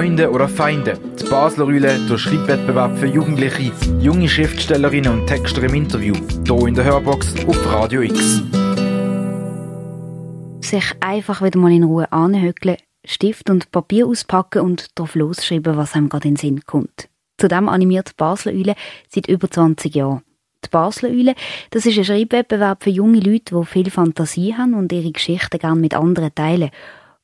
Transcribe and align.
Freunde 0.00 0.30
oder 0.30 0.48
Feinde. 0.48 0.98
Die 1.20 1.28
Basler 1.28 1.66
Rühle, 1.66 1.98
der 2.08 2.16
Schreibwettbewerb 2.16 2.96
für 2.96 3.06
Jugendliche, 3.06 3.70
junge 4.00 4.30
Schriftstellerinnen 4.30 5.12
und 5.12 5.26
Texter 5.26 5.62
im 5.62 5.74
Interview. 5.74 6.14
Hier 6.46 6.66
in 6.66 6.74
der 6.74 6.84
Hörbox 6.84 7.34
auf 7.46 7.66
Radio 7.70 8.00
X. 8.00 8.42
Sich 10.62 10.84
einfach 11.00 11.42
wieder 11.42 11.58
mal 11.58 11.70
in 11.70 11.84
Ruhe 11.84 12.10
anhöckeln, 12.10 12.78
Stift 13.04 13.50
und 13.50 13.70
Papier 13.72 14.06
auspacken 14.06 14.62
und 14.62 14.98
drauf 14.98 15.14
losschreiben, 15.16 15.76
was 15.76 15.94
einem 15.94 16.08
gerade 16.08 16.28
in 16.28 16.34
den 16.36 16.40
Sinn 16.40 16.62
kommt. 16.64 17.10
Zudem 17.36 17.68
animiert 17.68 18.08
die 18.08 18.14
Basler 18.16 18.52
Eule 18.52 18.76
seit 19.10 19.28
über 19.28 19.50
20 19.50 19.94
Jahren. 19.94 20.22
Die 20.64 20.70
Basler 20.70 21.10
Eule, 21.10 21.34
das 21.72 21.84
ist 21.84 21.98
ein 21.98 22.06
Schreibwettbewerb 22.06 22.84
für 22.84 22.90
junge 22.90 23.20
Leute, 23.20 23.54
die 23.54 23.66
viel 23.66 23.90
Fantasie 23.90 24.54
haben 24.54 24.72
und 24.72 24.92
ihre 24.92 25.12
Geschichten 25.12 25.58
gerne 25.58 25.78
mit 25.78 25.92
anderen 25.92 26.34
teilen. 26.34 26.70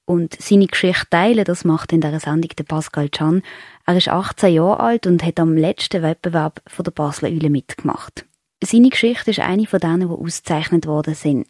Und 0.07 0.41
seine 0.41 0.69
Geschichte 0.69 1.11
teilen, 1.11 1.45
das 1.45 1.65
macht 1.65 1.93
in 1.93 2.01
dieser 2.01 2.21
Sendung 2.21 2.51
der 2.57 2.65
Pascal 2.65 3.09
Can. 3.09 3.43
Er 3.87 3.97
ist 3.97 4.09
18 4.09 4.55
Jahre 4.55 4.81
alt 4.81 5.07
und 5.07 5.25
hat 5.25 5.41
am 5.41 5.57
letzten 5.57 6.03
Wettbewerb 6.03 6.63
von 6.67 6.85
der 6.85 6.93
Basler 6.93 7.29
Eule 7.29 7.51
mitgemacht. 7.51 8.25
Seine 8.63 8.89
Geschichte 8.89 9.33
ist 9.33 9.41
eine 9.41 9.67
von 9.67 9.81
denen, 9.81 10.09
die 10.09 10.15
ausgezeichnet 10.15 10.87
worden 10.87 11.15
sind. 11.15 11.47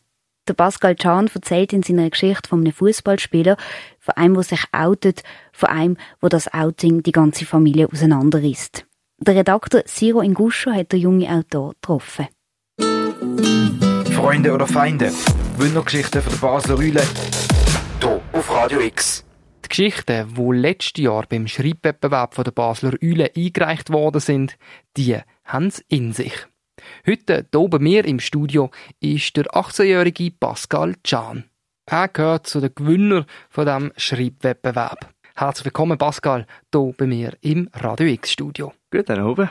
Der 0.48 0.54
Pascal 0.54 0.94
Can 0.94 1.28
erzählt 1.32 1.72
in 1.72 1.82
seiner 1.82 2.08
Geschichte 2.08 2.48
von 2.48 2.60
einem 2.60 2.72
Fußballspieler, 2.72 3.56
von 3.98 4.16
einem, 4.16 4.34
der 4.34 4.42
sich 4.44 4.64
outet, 4.72 5.22
von 5.52 5.68
einem, 5.68 5.96
wo 6.20 6.28
das 6.28 6.52
Outing 6.52 7.02
die 7.02 7.12
ganze 7.12 7.44
Familie 7.44 7.88
auseinanderreißt. 7.92 8.86
Der 9.18 9.34
Redakteur 9.34 9.82
Siro 9.86 10.20
Inguscio 10.20 10.72
hat 10.72 10.92
der 10.92 10.98
junge 10.98 11.28
Autor 11.28 11.74
getroffen. 11.74 12.28
Freunde 14.12 14.52
oder 14.52 14.66
Feinde? 14.66 15.12
Wundergeschichten 15.58 16.22
von 16.22 16.32
der 16.32 16.38
Basler 16.38 16.78
Rühle. 16.78 17.02
Hier 18.00 18.20
auf 18.32 18.50
Radio 18.50 18.80
X. 18.80 19.24
Die 19.64 19.68
Geschichten, 19.68 20.34
die 20.34 20.56
letztes 20.56 21.02
Jahr 21.02 21.24
beim 21.28 21.46
Schreibwettbewerb 21.46 22.34
von 22.34 22.44
der 22.44 22.52
Basler 22.52 22.94
Eule 23.02 23.30
eingereicht 23.34 23.90
worden 23.90 24.20
sind, 24.20 24.56
die 24.96 25.18
haben 25.44 25.66
es 25.66 25.78
in 25.88 26.12
sich. 26.12 26.46
Heute, 27.06 27.46
hier 27.50 27.68
bei 27.68 27.78
mir 27.78 28.04
im 28.04 28.20
Studio, 28.20 28.70
ist 29.00 29.36
der 29.36 29.46
18-jährige 29.46 30.30
Pascal 30.30 30.94
Can. 31.02 31.44
Er 31.86 32.08
gehört 32.08 32.46
zu 32.46 32.60
den 32.60 32.74
Gewinnern 32.74 33.26
von 33.48 33.64
diesem 33.64 33.92
Schreibwettbewerb. 33.96 35.14
Herzlich 35.34 35.66
willkommen, 35.66 35.98
Pascal, 35.98 36.46
hier 36.72 36.94
bei 36.96 37.06
mir 37.06 37.32
im 37.40 37.68
Radio 37.72 38.06
X-Studio. 38.06 38.72
Gut, 38.90 39.08
dann 39.08 39.22
oben. 39.22 39.50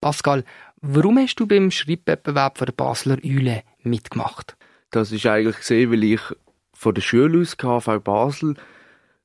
Pascal, 0.00 0.44
warum 0.80 1.18
hast 1.18 1.36
du 1.36 1.46
beim 1.46 1.70
Schreibwettbewerb 1.70 2.58
von 2.58 2.66
der 2.66 2.72
Basler 2.74 3.18
Eule 3.24 3.62
mitgemacht? 3.82 4.56
Das 4.90 5.12
ist 5.12 5.26
eigentlich 5.26 5.56
gesehen, 5.56 5.90
weil 5.90 6.04
ich 6.04 6.20
von 6.76 6.94
der 6.94 7.02
Schule 7.02 7.40
aus, 7.40 7.56
KV 7.56 8.00
Basel, 8.00 8.54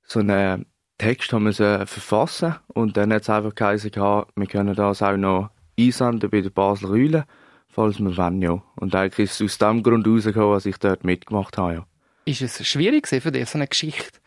so 0.04 0.20
einen 0.20 0.66
Text 0.98 1.34
haben 1.34 1.46
wir 1.46 1.86
verfassen 1.86 2.56
und 2.68 2.96
dann 2.96 3.12
hat 3.14 3.24
es 3.24 3.30
einfach 3.30 3.54
geheißen, 3.54 3.92
wir 3.94 4.48
können 4.48 4.74
das 4.74 5.02
auch 5.02 5.18
noch 5.18 5.50
einsenden 5.78 6.30
bei 6.30 6.42
der 6.42 6.50
Basler 6.50 6.92
Eule, 6.92 7.26
falls 7.68 8.00
wir 8.00 8.16
wollen, 8.16 8.42
ja. 8.42 8.62
Und 8.76 8.96
eigentlich 8.96 9.30
ist 9.30 9.42
es 9.42 9.46
aus 9.46 9.58
dem 9.58 9.84
Grund 9.84 10.08
rausgekommen, 10.08 10.54
dass 10.54 10.66
ich 10.66 10.78
dort 10.78 11.04
mitgemacht 11.04 11.58
habe, 11.58 11.74
ja. 11.74 11.86
Ist 12.26 12.42
es 12.42 12.66
schwierig 12.66 13.08
für 13.08 13.32
dich, 13.32 13.50
so 13.50 13.58
eine 13.58 13.68
Geschichte 13.68 14.20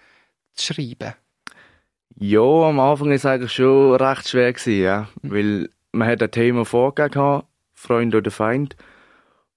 zu 0.55 0.75
schreiben? 0.75 1.15
Ja, 2.17 2.41
am 2.41 2.79
Anfang 2.81 3.09
war 3.09 3.15
es 3.15 3.27
eigentlich 3.27 3.53
schon 3.53 3.95
recht 3.97 4.29
schwer, 4.29 4.53
gewesen, 4.53 4.83
ja. 4.83 5.09
Mhm. 5.23 5.33
Weil 5.33 5.71
man 5.93 6.09
hat 6.09 6.23
ein 6.23 6.31
Thema 6.31 6.65
vorgegeben, 6.65 7.43
Freund 7.73 8.15
oder 8.15 8.31
Feind. 8.31 8.77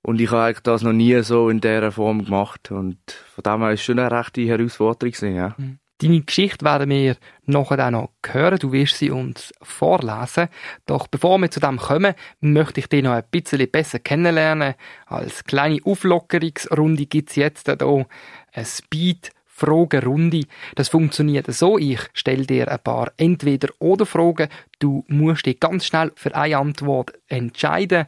Und 0.08 0.22
ich 0.22 0.31
habe 0.31 0.44
eigentlich 0.44 0.63
das 0.63 0.83
noch 0.83 0.94
nie 0.94 1.22
so 1.22 1.50
in 1.50 1.59
dieser 1.59 1.91
Form 1.91 2.23
gemacht. 2.23 2.72
Und 2.72 2.97
von 3.36 3.44
dem 3.44 3.52
her 3.52 3.59
war 3.59 3.72
es 3.73 3.83
schon 3.83 4.00
eine 4.00 4.09
rechte 4.09 4.41
Herausforderung. 4.41 5.36
Ja. 5.36 5.53
Mhm. 5.58 5.80
Deine 5.97 6.22
Geschichte 6.22 6.64
werden 6.64 6.89
wir 6.89 7.17
nachher 7.45 7.86
auch 7.86 7.91
noch 7.91 8.11
hören. 8.25 8.58
Du 8.58 8.72
wirst 8.72 8.99
sie 8.99 9.11
uns 9.11 9.53
vorlesen. 9.61 10.47
Doch 10.86 11.08
bevor 11.08 11.38
wir 11.39 11.52
zu 11.52 11.59
dem 11.59 11.75
kommen, 11.75 12.14
möchte 12.39 12.80
ich 12.80 12.87
dich 12.87 13.04
noch 13.04 13.11
ein 13.11 13.26
bisschen 13.30 13.70
besser 13.70 13.99
kennenlernen. 13.99 14.76
Als 15.08 15.43
kleine 15.43 15.81
Auflockerungsrunde 15.83 17.05
gibt 17.05 17.31
es 17.31 17.36
jetzt 17.36 17.67
hier 17.67 17.77
eine 17.81 18.65
Speed 18.65 19.31
Fragerunde. 19.45 20.45
Das 20.76 20.87
funktioniert 20.87 21.52
so. 21.54 21.77
Ich 21.77 21.99
stelle 22.14 22.45
dir 22.45 22.71
ein 22.71 22.80
paar 22.80 23.11
Entweder-Oder-Fragen. 23.17 24.48
Du 24.80 25.04
musst 25.10 25.45
dich 25.45 25.60
ganz 25.60 25.86
schnell 25.86 26.14
für 26.15 26.33
eine 26.33 26.60
Antwort 26.60 27.11
entscheiden. 27.27 28.05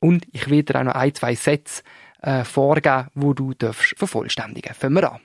Und 0.00 0.26
ich 0.32 0.50
werde 0.50 0.72
dir 0.72 0.80
auch 0.80 0.84
noch 0.84 0.94
ein, 0.94 1.14
zwei 1.14 1.34
Sätze 1.34 1.82
äh, 2.22 2.44
vorgeben, 2.44 3.08
wo 3.14 3.34
du 3.34 3.54
darfst 3.54 3.94
vervollständigen. 3.96 4.74
Fangen 4.74 4.94
wir 4.94 5.12
an. 5.12 5.20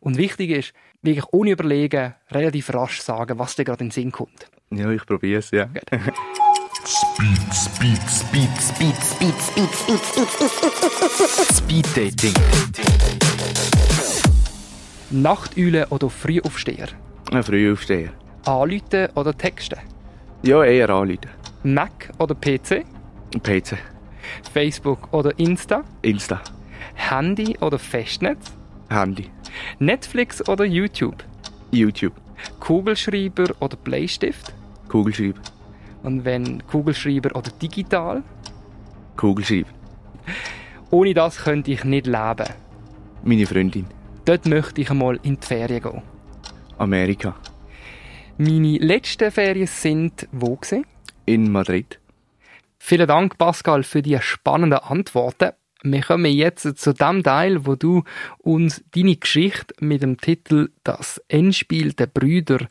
Und 0.00 0.16
wichtig 0.16 0.50
ist, 0.50 0.72
wirklich 1.02 1.26
ohne 1.32 1.50
Überlegen, 1.50 2.14
relativ 2.30 2.72
rasch 2.72 3.00
sagen, 3.00 3.38
was 3.38 3.56
dir 3.56 3.64
gerade 3.64 3.84
in 3.84 3.88
den 3.88 3.92
Sinn 3.92 4.12
kommt. 4.12 4.50
Ja, 4.70 4.90
ich 4.90 5.04
probiere 5.06 5.38
es, 5.38 5.50
ja. 5.50 5.68
Speed, 6.84 7.54
Speed, 7.54 8.00
Speed, 8.10 8.50
Speed, 8.60 8.96
Speed, 9.02 9.34
Speed, 9.42 9.74
Speed, 9.74 10.30
Speed, 11.56 11.86
Speed 11.86 11.96
Dating. 11.96 12.34
Nachteule 15.10 15.86
oder 15.88 16.10
Frühaufsteher? 16.10 16.88
Ein 17.32 17.42
Frühaufsteher. 17.42 18.10
Anrufen 18.44 19.08
oder 19.14 19.36
Texten? 19.36 19.78
Ja, 20.42 20.62
eher 20.64 20.90
anrufen. 20.90 21.30
Mac 21.62 22.10
oder 22.18 22.34
PC? 22.34 22.84
PC. 23.42 23.76
Facebook 24.52 25.12
oder 25.12 25.38
Insta? 25.38 25.84
Insta. 26.02 26.40
Handy 26.94 27.56
oder 27.60 27.78
Festnetz? 27.78 28.52
Handy. 28.88 29.30
Netflix 29.78 30.46
oder 30.48 30.64
YouTube? 30.64 31.24
YouTube. 31.70 32.14
Kugelschreiber 32.60 33.54
oder 33.60 33.76
Bleistift? 33.76 34.52
Kugelschreiber. 34.88 35.40
Und 36.02 36.24
wenn 36.24 36.64
Kugelschreiber 36.66 37.34
oder 37.34 37.50
digital? 37.50 38.22
Kugelschreiber. 39.16 39.70
Ohne 40.90 41.14
das 41.14 41.38
könnte 41.38 41.72
ich 41.72 41.84
nicht 41.84 42.06
leben. 42.06 42.46
Meine 43.24 43.46
Freundin. 43.46 43.86
Dort 44.24 44.46
möchte 44.46 44.80
ich 44.80 44.90
einmal 44.90 45.18
in 45.22 45.38
die 45.40 45.46
Ferien 45.46 45.82
gehen. 45.82 46.02
Amerika. 46.78 47.34
Meine 48.38 48.78
letzten 48.78 49.30
Ferien 49.30 49.66
sind 49.66 50.28
wo 50.30 50.56
gewesen? 50.56 50.84
In 51.24 51.50
Madrid. 51.50 51.98
Vielen 52.88 53.08
Dank, 53.08 53.36
Pascal, 53.36 53.82
für 53.82 54.00
die 54.00 54.16
spannenden 54.20 54.78
Antworten. 54.78 55.50
Wir 55.82 56.02
kommen 56.02 56.32
jetzt 56.32 56.78
zu 56.78 56.94
dem 56.94 57.24
Teil, 57.24 57.66
wo 57.66 57.74
du 57.74 58.04
uns 58.38 58.84
deine 58.94 59.16
Geschichte 59.16 59.74
mit 59.80 60.04
dem 60.04 60.18
Titel 60.18 60.70
Das 60.84 61.20
Endspiel 61.26 61.94
der 61.94 62.06
Brüder 62.06 62.68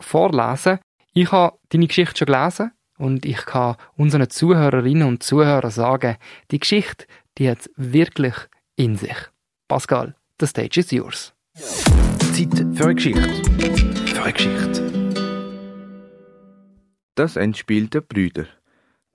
vorlesen. 0.00 0.80
Ich 1.12 1.30
habe 1.30 1.56
deine 1.68 1.86
Geschichte 1.86 2.18
schon 2.18 2.26
gelesen 2.26 2.72
und 2.98 3.24
ich 3.24 3.36
kann 3.36 3.76
unseren 3.96 4.28
Zuhörerinnen 4.28 5.06
und 5.06 5.22
Zuhörern 5.22 5.70
sagen, 5.70 6.16
die 6.50 6.58
Geschichte, 6.58 7.06
die 7.38 7.48
hat 7.48 7.70
wirklich 7.76 8.34
in 8.74 8.96
sich. 8.96 9.30
Pascal, 9.68 10.16
the 10.40 10.48
stage 10.48 10.80
is 10.80 10.90
yours. 10.90 11.34
Zeit 11.54 12.66
für 12.74 12.84
eine 12.86 12.94
Geschichte. 12.96 13.42
Für 14.12 14.22
eine 14.24 14.32
Geschichte. 14.32 14.82
Das 17.14 17.36
Endspiel 17.36 17.86
der 17.86 18.00
Brüder. 18.00 18.46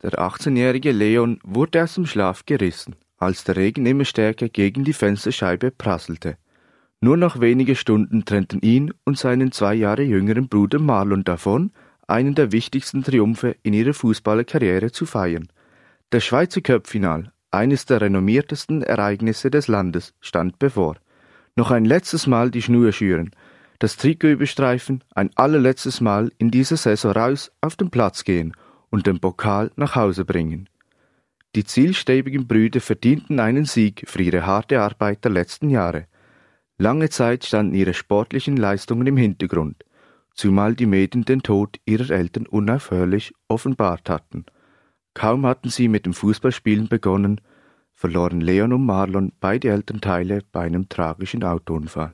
Der 0.01 0.12
18-jährige 0.12 0.91
Leon 0.91 1.39
wurde 1.44 1.84
aus 1.84 1.95
dem 1.95 2.06
Schlaf 2.06 2.45
gerissen 2.45 2.95
als 3.22 3.44
der 3.44 3.56
Regen 3.56 3.85
immer 3.85 4.03
stärker 4.03 4.50
gegen 4.50 4.84
die 4.84 4.94
Fensterscheibe 4.94 5.69
prasselte. 5.69 6.38
Nur 7.01 7.17
noch 7.17 7.39
wenige 7.39 7.75
Stunden 7.75 8.25
trennten 8.25 8.61
ihn 8.61 8.94
und 9.06 9.17
seinen 9.17 9.51
zwei 9.51 9.75
Jahre 9.75 10.01
jüngeren 10.01 10.50
Bruder 10.50 10.79
Marlon 10.79 11.23
davon, 11.23 11.72
einen 12.07 12.35
der 12.35 12.51
wichtigsten 12.51 13.03
Triumphe 13.03 13.56
in 13.63 13.73
ihrer 13.73 13.94
Fußballerkarriere 13.94 14.91
zu 14.91 15.06
feiern. 15.06 15.50
Das 16.09 16.23
Schweizer 16.25 16.61
Köpfinal, 16.61 17.31
eines 17.51 17.85
der 17.85 18.01
renommiertesten 18.01 18.81
Ereignisse 18.81 19.51
des 19.51 19.67
Landes, 19.67 20.13
stand 20.19 20.57
bevor. 20.57 20.95
Noch 21.56 21.69
ein 21.69 21.85
letztes 21.85 22.25
Mal 22.25 22.50
die 22.50 22.61
Schnur 22.61 22.91
schüren, 22.91 23.31
das 23.78 23.97
Trikot 23.97 24.29
überstreifen, 24.29 25.03
ein 25.14 25.29
allerletztes 25.35 26.02
Mal 26.02 26.31
in 26.37 26.49
dieser 26.49 26.78
Saison 26.78 27.11
raus 27.11 27.52
auf 27.61 27.76
den 27.76 27.91
Platz 27.91 28.23
gehen 28.23 28.53
und 28.91 29.08
den 29.08 29.20
Pokal 29.20 29.72
nach 29.76 29.96
Hause 29.96 30.26
bringen. 30.26 30.70
Die 31.55 31.64
zielstrebigen 31.64 32.47
Brüder 32.47 32.79
verdienten 32.79 33.40
einen 33.40 33.66
Sieg 33.66 34.03
für 34.08 34.22
ihre 34.22 34.46
harte 34.46 34.79
Arbeit 34.82 35.23
der 35.26 35.32
letzten 35.32 35.70
Jahre. 35.70 36.05
Lange 36.78 37.09
Zeit 37.09 37.43
standen 37.43 37.73
ihre 37.73 37.93
sportlichen 37.93 38.55
Leistungen 38.55 39.08
im 39.08 39.17
Hintergrund, 39.17 39.84
zumal 40.34 40.76
die 40.76 40.85
Medien 40.85 41.26
den 41.26 41.41
Tod 41.41 41.79
ihrer 41.85 42.11
Eltern 42.11 42.46
unaufhörlich 42.46 43.34
offenbart 43.47 44.09
hatten. 44.09 44.46
Kaum 45.14 45.46
hatten 45.46 45.70
sie 45.70 45.88
mit 45.88 46.05
dem 46.05 46.14
Fußballspielen 46.14 46.88
begonnen, 46.88 47.41
verloren 47.91 48.40
Leon 48.40 48.73
und 48.73 48.85
Marlon 48.85 49.34
beide 49.40 49.70
Elternteile 49.70 50.41
bei 50.52 50.61
einem 50.61 50.88
tragischen 50.88 51.43
Autounfall. 51.43 52.14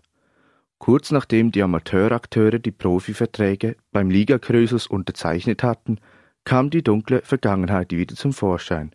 Kurz 0.80 1.12
nachdem 1.12 1.52
die 1.52 1.64
Amateurakteure 1.64 2.60
die 2.60 2.72
Profiverträge 2.72 3.78
beim 3.92 4.10
Ligakrösus 4.10 4.88
unterzeichnet 4.88 5.64
hatten, 5.64 6.00
kam 6.48 6.70
die 6.70 6.82
dunkle 6.82 7.24
Vergangenheit 7.24 7.92
wieder 7.92 8.16
zum 8.16 8.32
Vorschein. 8.32 8.92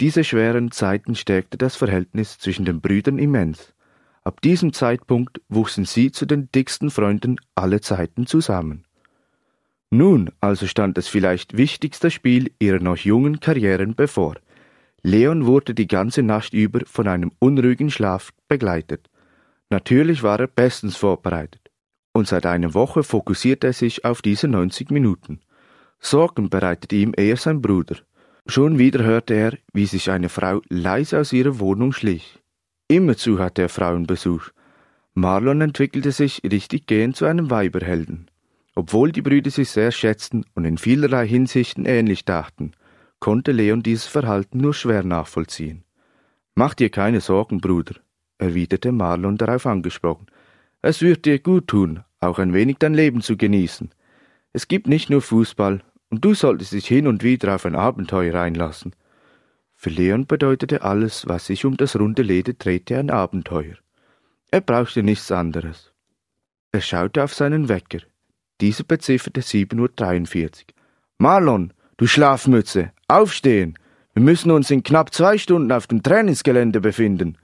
Diese 0.00 0.24
schweren 0.24 0.70
Zeiten 0.70 1.14
stärkte 1.14 1.58
das 1.58 1.76
Verhältnis 1.76 2.38
zwischen 2.38 2.64
den 2.64 2.80
Brüdern 2.80 3.18
immens. 3.18 3.74
Ab 4.24 4.40
diesem 4.40 4.72
Zeitpunkt 4.72 5.42
wuchsen 5.50 5.84
sie 5.84 6.12
zu 6.12 6.24
den 6.24 6.50
dicksten 6.50 6.90
Freunden 6.90 7.36
aller 7.54 7.82
Zeiten 7.82 8.26
zusammen. 8.26 8.86
Nun 9.90 10.30
also 10.40 10.66
stand 10.66 10.96
das 10.96 11.08
vielleicht 11.08 11.58
wichtigste 11.58 12.10
Spiel 12.10 12.50
ihrer 12.58 12.80
noch 12.80 12.96
jungen 12.96 13.40
Karrieren 13.40 13.94
bevor. 13.94 14.36
Leon 15.02 15.44
wurde 15.44 15.74
die 15.74 15.86
ganze 15.86 16.22
Nacht 16.22 16.54
über 16.54 16.80
von 16.86 17.06
einem 17.06 17.32
unruhigen 17.38 17.90
Schlaf 17.90 18.32
begleitet. 18.48 19.10
Natürlich 19.68 20.22
war 20.22 20.40
er 20.40 20.46
bestens 20.46 20.96
vorbereitet. 20.96 21.70
Und 22.14 22.28
seit 22.28 22.46
einer 22.46 22.72
Woche 22.72 23.02
fokussierte 23.02 23.66
er 23.66 23.72
sich 23.74 24.06
auf 24.06 24.22
diese 24.22 24.48
90 24.48 24.90
Minuten. 24.90 25.40
Sorgen 26.04 26.50
bereitete 26.50 26.96
ihm 26.96 27.14
eher 27.16 27.36
sein 27.36 27.62
Bruder. 27.62 27.96
Schon 28.46 28.78
wieder 28.78 29.04
hörte 29.04 29.34
er, 29.34 29.56
wie 29.72 29.86
sich 29.86 30.10
eine 30.10 30.28
Frau 30.28 30.60
leise 30.68 31.20
aus 31.20 31.32
ihrer 31.32 31.60
Wohnung 31.60 31.92
schlich. 31.92 32.40
Immerzu 32.88 33.38
hatte 33.38 33.62
er 33.62 33.68
Frauenbesuch. 33.68 34.50
Marlon 35.14 35.60
entwickelte 35.60 36.10
sich 36.10 36.42
richtig 36.42 36.86
gehend 36.86 37.16
zu 37.16 37.24
einem 37.24 37.50
Weiberhelden. 37.50 38.28
Obwohl 38.74 39.12
die 39.12 39.22
Brüder 39.22 39.50
sich 39.50 39.70
sehr 39.70 39.92
schätzten 39.92 40.44
und 40.54 40.64
in 40.64 40.76
vielerlei 40.76 41.26
Hinsichten 41.28 41.84
ähnlich 41.84 42.24
dachten, 42.24 42.72
konnte 43.20 43.52
Leon 43.52 43.82
dieses 43.82 44.06
Verhalten 44.06 44.58
nur 44.58 44.74
schwer 44.74 45.04
nachvollziehen. 45.04 45.84
Mach 46.56 46.74
dir 46.74 46.90
keine 46.90 47.20
Sorgen, 47.20 47.60
Bruder, 47.60 47.94
erwiderte 48.38 48.90
Marlon 48.90 49.36
darauf 49.36 49.66
angesprochen. 49.66 50.26
Es 50.80 51.00
wird 51.00 51.26
dir 51.26 51.38
gut 51.38 51.68
tun, 51.68 52.00
auch 52.18 52.40
ein 52.40 52.52
wenig 52.52 52.78
dein 52.78 52.94
Leben 52.94 53.20
zu 53.20 53.36
genießen. 53.36 53.90
Es 54.52 54.66
gibt 54.66 54.88
nicht 54.88 55.08
nur 55.08 55.22
Fußball, 55.22 55.82
und 56.12 56.22
du 56.26 56.34
solltest 56.34 56.72
dich 56.72 56.86
hin 56.86 57.06
und 57.06 57.22
wieder 57.22 57.54
auf 57.54 57.64
ein 57.64 57.74
Abenteuer 57.74 58.38
einlassen. 58.38 58.94
Für 59.74 59.88
Leon 59.88 60.26
bedeutete 60.26 60.82
alles, 60.82 61.26
was 61.26 61.46
sich 61.46 61.64
um 61.64 61.78
das 61.78 61.98
runde 61.98 62.20
Leder 62.20 62.52
drehte, 62.52 62.98
ein 62.98 63.08
Abenteuer. 63.08 63.76
Er 64.50 64.60
brauchte 64.60 65.02
nichts 65.02 65.32
anderes. 65.32 65.90
Er 66.70 66.82
schaute 66.82 67.24
auf 67.24 67.32
seinen 67.32 67.70
Wecker. 67.70 68.00
Dieser 68.60 68.84
bezifferte 68.84 69.40
7.43 69.40 70.44
Uhr. 70.44 70.54
Marlon, 71.16 71.72
du 71.96 72.06
Schlafmütze, 72.06 72.92
aufstehen! 73.08 73.78
Wir 74.12 74.22
müssen 74.22 74.50
uns 74.50 74.70
in 74.70 74.82
knapp 74.82 75.14
zwei 75.14 75.38
Stunden 75.38 75.72
auf 75.72 75.86
dem 75.86 76.02
Trainingsgelände 76.02 76.82
befinden. 76.82 77.38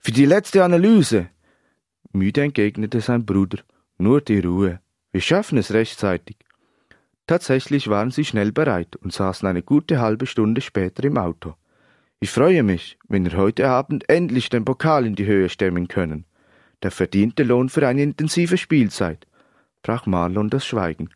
Für 0.00 0.12
die 0.12 0.26
letzte 0.26 0.62
Analyse. 0.62 1.30
Müde 2.12 2.42
entgegnete 2.42 3.00
sein 3.00 3.24
Bruder. 3.24 3.60
Nur 3.96 4.20
die 4.20 4.40
Ruhe. 4.40 4.80
Wir 5.12 5.22
schaffen 5.22 5.56
es 5.56 5.72
rechtzeitig. 5.72 6.36
Tatsächlich 7.26 7.88
waren 7.88 8.10
sie 8.10 8.24
schnell 8.24 8.52
bereit 8.52 8.96
und 8.96 9.12
saßen 9.12 9.48
eine 9.48 9.62
gute 9.62 10.00
halbe 10.00 10.26
Stunde 10.26 10.60
später 10.60 11.04
im 11.04 11.18
Auto. 11.18 11.54
Ich 12.20 12.30
freue 12.30 12.62
mich, 12.62 12.98
wenn 13.08 13.24
wir 13.24 13.36
heute 13.36 13.68
Abend 13.68 14.08
endlich 14.08 14.48
den 14.48 14.64
Pokal 14.64 15.06
in 15.06 15.14
die 15.14 15.26
Höhe 15.26 15.48
stemmen 15.48 15.88
können. 15.88 16.24
Der 16.82 16.90
verdiente 16.90 17.42
Lohn 17.44 17.68
für 17.68 17.86
eine 17.86 18.02
intensive 18.02 18.58
Spielzeit. 18.58 19.26
Brach 19.82 20.06
Marlon 20.06 20.50
das 20.50 20.66
Schweigen. 20.66 21.10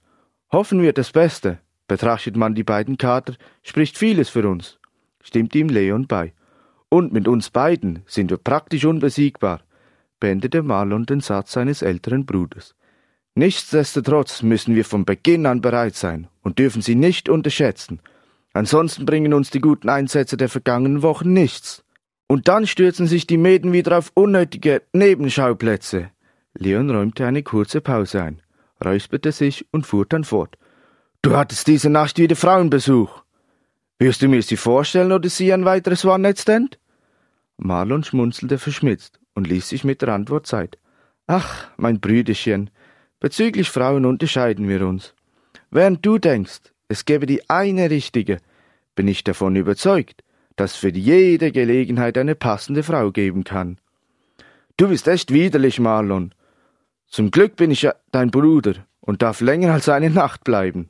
Hoffen 0.53 0.81
wir 0.81 0.93
das 0.93 1.12
Beste. 1.12 1.58
Betrachtet 1.88 2.37
man 2.37 2.55
die 2.55 2.64
beiden 2.64 2.99
Kader, 2.99 3.35
spricht 3.62 3.97
vieles 3.97 4.29
für 4.29 4.49
uns. 4.49 4.79
Stimmte 5.23 5.59
ihm 5.59 5.69
Leon 5.69 6.06
bei. 6.06 6.32
Und 6.88 7.12
mit 7.12 7.26
uns 7.29 7.50
beiden 7.50 8.02
sind 8.06 8.31
wir 8.31 8.38
praktisch 8.38 8.85
unbesiegbar, 8.85 9.62
beendete 10.20 10.62
Marlon 10.62 11.05
den 11.05 11.20
Satz 11.20 11.52
seines 11.52 11.82
älteren 11.82 12.26
Bruders. 12.26 12.75
Nichtsdestotrotz 13.38 14.43
müssen 14.43 14.75
wir 14.75 14.87
von 14.87 15.05
Beginn 15.05 15.44
an 15.44 15.61
bereit 15.61 15.94
sein 15.94 16.29
und 16.43 16.59
dürfen 16.59 16.81
sie 16.81 16.94
nicht 16.94 17.29
unterschätzen. 17.29 18.00
Ansonsten 18.55 19.05
bringen 19.05 19.35
uns 19.35 19.50
die 19.50 19.61
guten 19.61 19.91
Einsätze 19.91 20.38
der 20.38 20.49
vergangenen 20.49 21.03
Wochen 21.03 21.35
nichts. 21.35 21.85
Und 22.29 22.49
dann 22.49 22.67
stürzen 22.67 23.06
sich 23.06 23.27
die 23.27 23.37
Mäden 23.37 23.75
wieder 23.75 23.99
auf 23.99 24.11
unnötige 24.15 24.83
Nebenschauplätze. 24.94 26.11
Leon 26.55 26.88
räumte 26.88 27.27
eine 27.27 27.43
kurze 27.43 27.83
Pause 27.83 28.23
ein, 28.23 28.41
räusperte 28.83 29.33
sich 29.33 29.67
und 29.71 29.87
fuhr 29.87 30.06
dann 30.06 30.25
fort. 30.25 30.56
Du 31.21 31.37
hattest 31.37 31.67
diese 31.67 31.91
Nacht 31.91 32.19
wieder 32.19 32.37
Frauenbesuch. 32.37 33.23
Wirst 33.99 34.23
du 34.23 34.29
mir 34.29 34.41
sie 34.41 34.56
vorstellen 34.56 35.12
oder 35.12 35.29
sie 35.29 35.53
ein 35.53 35.67
weiteres 35.67 36.06
One-Night-Stand? 36.06 36.79
Marlon 37.59 38.03
schmunzelte 38.03 38.56
verschmitzt 38.56 39.21
und 39.35 39.47
ließ 39.47 39.69
sich 39.69 39.85
mit 39.85 40.00
der 40.00 40.09
Antwort 40.09 40.47
Zeit. 40.47 40.79
Ach, 41.27 41.69
mein 41.77 42.00
Brüderchen, 42.00 42.71
Bezüglich 43.26 43.70
Frauen 43.70 44.05
unterscheiden 44.05 44.69
wir 44.69 44.87
uns. 44.87 45.12
Während 45.73 46.06
du 46.06 46.17
denkst, 46.17 46.61
es 46.87 47.05
gäbe 47.06 47.26
die 47.26 47.50
eine 47.50 47.90
richtige, 47.90 48.38
bin 48.94 49.08
ich 49.08 49.25
davon 49.25 49.56
überzeugt, 49.56 50.23
dass 50.55 50.76
für 50.76 50.90
jede 50.90 51.50
Gelegenheit 51.50 52.17
eine 52.19 52.37
passende 52.37 52.84
Frau 52.84 53.11
geben 53.11 53.43
kann. 53.43 53.78
Du 54.76 54.87
bist 54.87 55.08
echt 55.08 55.32
widerlich, 55.32 55.81
Marlon. 55.81 56.37
Zum 57.08 57.32
Glück 57.32 57.56
bin 57.56 57.73
ich 57.73 57.82
ja 57.82 57.96
dein 58.12 58.31
Bruder 58.31 58.75
und 59.00 59.23
darf 59.23 59.40
länger 59.40 59.73
als 59.73 59.88
eine 59.88 60.11
Nacht 60.11 60.44
bleiben. 60.44 60.87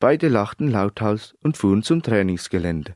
Beide 0.00 0.28
lachten 0.28 0.70
lauthals 0.70 1.34
und 1.42 1.58
fuhren 1.58 1.82
zum 1.82 2.02
Trainingsgelände. 2.02 2.94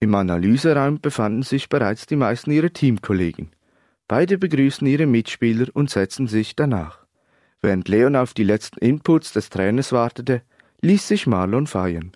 Im 0.00 0.14
Analyseraum 0.14 1.02
befanden 1.02 1.42
sich 1.42 1.68
bereits 1.68 2.06
die 2.06 2.16
meisten 2.16 2.50
ihrer 2.50 2.72
Teamkollegen. 2.72 3.50
Beide 4.08 4.38
begrüßten 4.38 4.86
ihre 4.86 5.04
Mitspieler 5.04 5.66
und 5.74 5.90
setzten 5.90 6.28
sich 6.28 6.56
danach. 6.56 7.01
Während 7.62 7.88
Leon 7.88 8.16
auf 8.16 8.34
die 8.34 8.44
letzten 8.44 8.78
Inputs 8.80 9.32
des 9.32 9.48
Trainers 9.48 9.92
wartete, 9.92 10.42
ließ 10.80 11.06
sich 11.06 11.28
Marlon 11.28 11.68
feiern. 11.68 12.12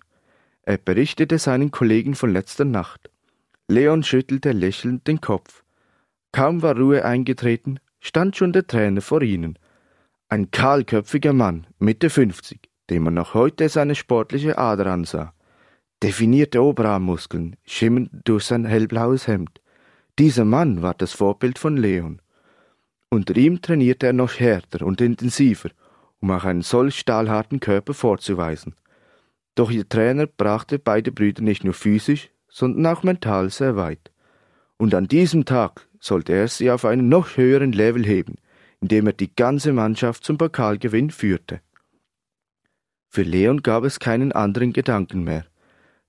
Er 0.63 0.77
berichtete 0.77 1.39
seinen 1.39 1.71
Kollegen 1.71 2.15
von 2.15 2.33
letzter 2.33 2.65
Nacht. 2.65 3.09
Leon 3.69 4.03
schüttelte 4.03 4.51
lächelnd 4.51 5.07
den 5.07 5.21
Kopf. 5.21 5.63
Kaum 6.33 6.61
war 6.61 6.75
Ruhe 6.75 7.05
eingetreten, 7.05 7.79
stand 8.01 8.35
schon 8.35 8.51
der 8.51 8.67
Trainer 8.67 9.01
vor 9.01 9.21
ihnen. 9.21 9.57
Ein 10.27 10.51
kahlköpfiger 10.51 11.31
Mann, 11.31 11.65
Mitte 11.79 12.09
fünfzig, 12.09 12.69
dem 12.89 13.03
man 13.03 13.13
noch 13.13 13.33
heute 13.33 13.69
seine 13.69 13.95
sportliche 13.95 14.57
Ader 14.57 14.87
ansah. 14.87 15.33
Definierte 16.03 16.61
Oberarmmuskeln 16.61 17.55
schimmernd 17.65 18.09
durch 18.25 18.43
sein 18.43 18.65
hellblaues 18.65 19.27
Hemd. 19.27 19.61
Dieser 20.19 20.43
Mann 20.43 20.81
war 20.81 20.93
das 20.93 21.13
Vorbild 21.13 21.57
von 21.57 21.77
Leon. 21.77 22.21
Unter 23.09 23.37
ihm 23.37 23.61
trainierte 23.61 24.07
er 24.07 24.13
noch 24.13 24.39
härter 24.39 24.85
und 24.85 24.99
intensiver, 24.99 25.69
um 26.19 26.31
auch 26.31 26.43
einen 26.43 26.61
solch 26.61 26.99
stahlharten 26.99 27.59
Körper 27.59 27.93
vorzuweisen. 27.93 28.75
Doch 29.55 29.71
ihr 29.71 29.87
Trainer 29.87 30.27
brachte 30.27 30.77
beide 30.77 31.11
Brüder 31.11 31.41
nicht 31.41 31.63
nur 31.63 31.73
physisch, 31.73 32.29
sondern 32.49 32.85
auch 32.85 33.03
mental 33.03 33.49
sehr 33.49 33.75
weit. 33.75 34.11
Und 34.77 34.93
an 34.93 35.07
diesem 35.07 35.45
Tag 35.45 35.87
sollte 35.99 36.33
er 36.33 36.47
sie 36.47 36.69
auf 36.69 36.85
einen 36.85 37.09
noch 37.09 37.37
höheren 37.37 37.71
Level 37.71 38.05
heben, 38.05 38.35
indem 38.81 39.07
er 39.07 39.13
die 39.13 39.33
ganze 39.33 39.73
Mannschaft 39.73 40.23
zum 40.23 40.37
Pokalgewinn 40.37 41.09
führte. 41.09 41.61
Für 43.09 43.23
Leon 43.23 43.63
gab 43.63 43.83
es 43.83 43.99
keinen 43.99 44.31
anderen 44.31 44.73
Gedanken 44.73 45.23
mehr. 45.23 45.45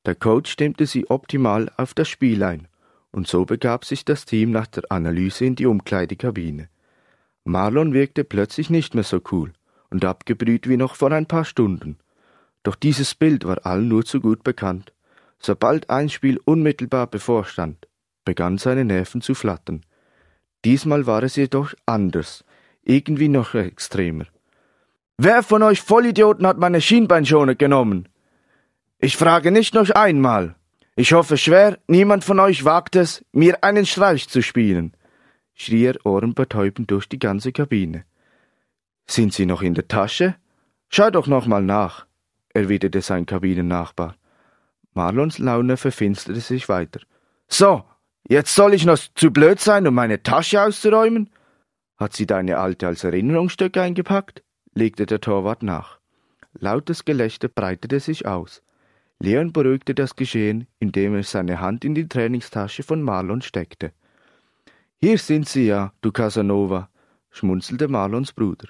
Der 0.04 0.14
Coach 0.14 0.50
stimmte 0.50 0.86
sie 0.86 1.08
optimal 1.08 1.70
auf 1.76 1.94
das 1.94 2.08
Spiel 2.08 2.42
ein, 2.42 2.68
und 3.12 3.28
so 3.28 3.44
begab 3.44 3.84
sich 3.84 4.04
das 4.04 4.24
Team 4.24 4.50
nach 4.50 4.66
der 4.66 4.84
Analyse 4.90 5.44
in 5.44 5.54
die 5.54 5.66
Umkleidekabine. 5.66 6.68
Marlon 7.48 7.94
wirkte 7.94 8.24
plötzlich 8.24 8.68
nicht 8.68 8.94
mehr 8.94 9.04
so 9.04 9.22
cool 9.32 9.54
und 9.88 10.04
abgebrüht 10.04 10.68
wie 10.68 10.76
noch 10.76 10.94
vor 10.94 11.12
ein 11.12 11.24
paar 11.24 11.46
Stunden. 11.46 11.96
Doch 12.62 12.74
dieses 12.74 13.14
Bild 13.14 13.46
war 13.46 13.64
allen 13.64 13.88
nur 13.88 14.04
zu 14.04 14.20
gut 14.20 14.44
bekannt. 14.44 14.92
Sobald 15.38 15.88
ein 15.88 16.10
Spiel 16.10 16.38
unmittelbar 16.44 17.06
bevorstand, 17.06 17.88
begannen 18.26 18.58
seine 18.58 18.84
Nerven 18.84 19.22
zu 19.22 19.34
flattern. 19.34 19.80
Diesmal 20.66 21.06
war 21.06 21.22
es 21.22 21.36
jedoch 21.36 21.72
anders, 21.86 22.44
irgendwie 22.82 23.28
noch 23.28 23.54
extremer. 23.54 24.26
Wer 25.16 25.42
von 25.42 25.62
euch 25.62 25.80
Vollidioten 25.80 26.46
hat 26.46 26.58
meine 26.58 26.82
Schienbeinschoner 26.82 27.54
genommen? 27.54 28.10
Ich 28.98 29.16
frage 29.16 29.52
nicht 29.52 29.72
noch 29.72 29.88
einmal. 29.90 30.54
Ich 30.96 31.14
hoffe 31.14 31.38
schwer, 31.38 31.78
niemand 31.86 32.24
von 32.24 32.40
euch 32.40 32.66
wagt 32.66 32.94
es, 32.94 33.24
mir 33.32 33.64
einen 33.64 33.86
Streich 33.86 34.28
zu 34.28 34.42
spielen 34.42 34.92
schrie 35.58 35.84
er 35.86 36.06
ohrenbetäubend 36.06 36.90
durch 36.90 37.08
die 37.08 37.18
ganze 37.18 37.52
Kabine. 37.52 38.04
Sind 39.06 39.34
Sie 39.34 39.44
noch 39.44 39.60
in 39.62 39.74
der 39.74 39.88
Tasche? 39.88 40.36
Schau 40.88 41.10
doch 41.10 41.26
noch 41.26 41.46
mal 41.46 41.62
nach, 41.62 42.06
erwiderte 42.54 43.02
sein 43.02 43.26
Kabinennachbar. 43.26 44.16
Marlons 44.94 45.38
Laune 45.38 45.76
verfinsterte 45.76 46.40
sich 46.40 46.68
weiter. 46.68 47.00
So, 47.48 47.84
jetzt 48.28 48.54
soll 48.54 48.74
ich 48.74 48.86
noch 48.86 48.98
zu 49.14 49.30
blöd 49.30 49.60
sein, 49.60 49.86
um 49.86 49.94
meine 49.94 50.22
Tasche 50.22 50.62
auszuräumen? 50.62 51.30
Hat 51.96 52.14
sie 52.14 52.26
deine 52.26 52.58
Alte 52.58 52.86
als 52.86 53.04
Erinnerungsstück 53.04 53.76
eingepackt? 53.76 54.42
legte 54.74 55.06
der 55.06 55.20
Torwart 55.20 55.62
nach. 55.62 55.98
Lautes 56.52 57.04
Gelächter 57.04 57.48
breitete 57.48 58.00
sich 58.00 58.26
aus. 58.26 58.62
Leon 59.18 59.52
beruhigte 59.52 59.94
das 59.94 60.14
Geschehen, 60.14 60.68
indem 60.78 61.16
er 61.16 61.24
seine 61.24 61.60
Hand 61.60 61.84
in 61.84 61.94
die 61.94 62.08
Trainingstasche 62.08 62.84
von 62.84 63.02
Marlon 63.02 63.42
steckte. 63.42 63.92
Hier 65.00 65.16
sind 65.18 65.48
Sie 65.48 65.66
ja, 65.66 65.92
du 66.00 66.10
Casanova, 66.10 66.88
schmunzelte 67.30 67.86
Marlons 67.86 68.32
Bruder. 68.32 68.66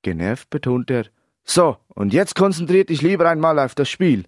Genervt 0.00 0.48
betonte 0.48 0.94
er, 0.94 1.04
so, 1.44 1.76
und 1.88 2.14
jetzt 2.14 2.34
konzentriert 2.34 2.88
dich 2.88 3.02
lieber 3.02 3.28
einmal 3.28 3.58
auf 3.58 3.74
das 3.74 3.90
Spiel. 3.90 4.24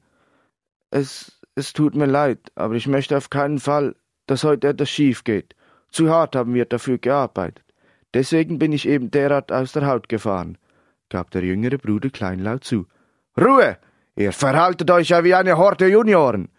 Es, 0.91 1.41
es 1.55 1.73
tut 1.73 1.95
mir 1.95 2.05
leid, 2.05 2.53
aber 2.57 2.75
ich 2.75 2.87
möchte 2.87 3.17
auf 3.17 3.31
keinen 3.31 3.59
Fall, 3.59 3.97
dass 4.27 4.45
heute 4.45 4.69
etwas 4.69 4.91
schief 4.91 5.25
geht. 5.25 5.55
Zu 5.91 6.11
hart 6.11 6.37
haben 6.37 6.53
wir 6.53 6.67
dafür 6.67 6.99
gearbeitet. 6.99 7.65
Deswegen 8.13 8.59
bin 8.59 8.73
ich 8.73 8.87
eben 8.87 9.11
derart 9.11 9.51
aus 9.51 9.73
der 9.73 9.87
Haut 9.87 10.11
gefahren, 10.11 10.59
gab 11.09 11.31
der 11.31 11.43
jüngere 11.43 11.79
Bruder 11.79 12.11
kleinlaut 12.11 12.65
zu. 12.65 12.87
Ruhe! 13.41 13.79
Ihr 14.15 14.33
verhaltet 14.33 14.91
euch 14.91 15.09
ja 15.09 15.25
wie 15.25 15.35
eine 15.35 15.57
Horde 15.57 15.89
Junioren. 15.89 16.51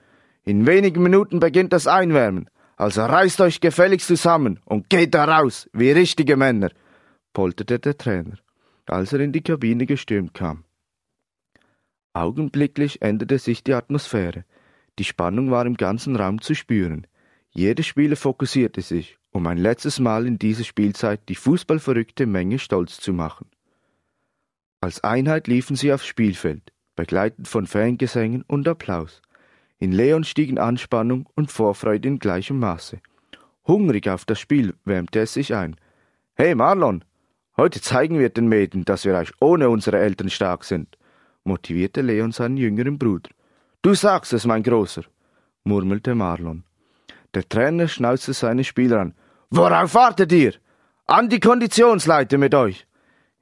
In 0.43 0.65
wenigen 0.65 1.03
Minuten 1.03 1.39
beginnt 1.39 1.71
das 1.71 1.85
Einwärmen. 1.85 2.49
Also 2.81 3.03
reißt 3.03 3.41
euch 3.41 3.61
gefälligst 3.61 4.07
zusammen 4.07 4.59
und 4.65 4.89
geht 4.89 5.13
da 5.13 5.25
raus, 5.25 5.69
wie 5.71 5.91
richtige 5.91 6.35
Männer, 6.35 6.71
polterte 7.31 7.77
der 7.77 7.95
Trainer, 7.95 8.39
als 8.87 9.13
er 9.13 9.19
in 9.19 9.31
die 9.31 9.43
Kabine 9.43 9.85
gestürmt 9.85 10.33
kam. 10.33 10.63
Augenblicklich 12.13 13.03
änderte 13.03 13.37
sich 13.37 13.63
die 13.63 13.75
Atmosphäre. 13.75 14.45
Die 14.97 15.03
Spannung 15.03 15.51
war 15.51 15.67
im 15.67 15.77
ganzen 15.77 16.15
Raum 16.15 16.41
zu 16.41 16.55
spüren. 16.55 17.05
Jeder 17.51 17.83
Spieler 17.83 18.15
fokussierte 18.15 18.81
sich, 18.81 19.19
um 19.29 19.45
ein 19.45 19.59
letztes 19.59 19.99
Mal 19.99 20.25
in 20.25 20.39
dieser 20.39 20.63
Spielzeit 20.63 21.29
die 21.29 21.35
fußballverrückte 21.35 22.25
Menge 22.25 22.57
stolz 22.57 22.97
zu 22.97 23.13
machen. 23.13 23.45
Als 24.79 25.03
Einheit 25.03 25.47
liefen 25.47 25.75
sie 25.75 25.93
aufs 25.93 26.07
Spielfeld, 26.07 26.73
begleitet 26.95 27.47
von 27.47 27.67
Fangesängen 27.67 28.41
und 28.47 28.67
Applaus. 28.67 29.21
In 29.81 29.93
Leon 29.93 30.23
stiegen 30.23 30.59
Anspannung 30.59 31.27
und 31.33 31.51
Vorfreude 31.51 32.07
in 32.07 32.19
gleichem 32.19 32.59
Maße. 32.59 32.99
Hungrig 33.65 34.07
auf 34.07 34.25
das 34.25 34.39
Spiel 34.39 34.75
wärmte 34.85 35.21
es 35.21 35.33
sich 35.33 35.55
ein. 35.55 35.75
Hey 36.35 36.53
Marlon, 36.53 37.03
heute 37.57 37.81
zeigen 37.81 38.19
wir 38.19 38.29
den 38.29 38.47
Mädchen, 38.47 38.85
dass 38.85 39.05
wir 39.05 39.15
euch 39.15 39.31
ohne 39.39 39.71
unsere 39.71 39.97
Eltern 39.97 40.29
stark 40.29 40.65
sind, 40.65 40.99
motivierte 41.45 42.01
Leon 42.01 42.31
seinen 42.31 42.57
jüngeren 42.57 42.99
Bruder. 42.99 43.31
Du 43.81 43.95
sagst 43.95 44.33
es, 44.33 44.45
mein 44.45 44.61
Großer, 44.61 45.01
murmelte 45.63 46.13
Marlon. 46.13 46.63
Der 47.33 47.49
Trainer 47.49 47.87
schnauzte 47.87 48.33
seine 48.33 48.63
Spieler 48.63 48.99
an. 48.99 49.15
Worauf 49.49 49.95
wartet 49.95 50.31
ihr? 50.31 50.53
An 51.07 51.27
die 51.27 51.39
Konditionsleiter 51.39 52.37
mit 52.37 52.53
euch! 52.53 52.85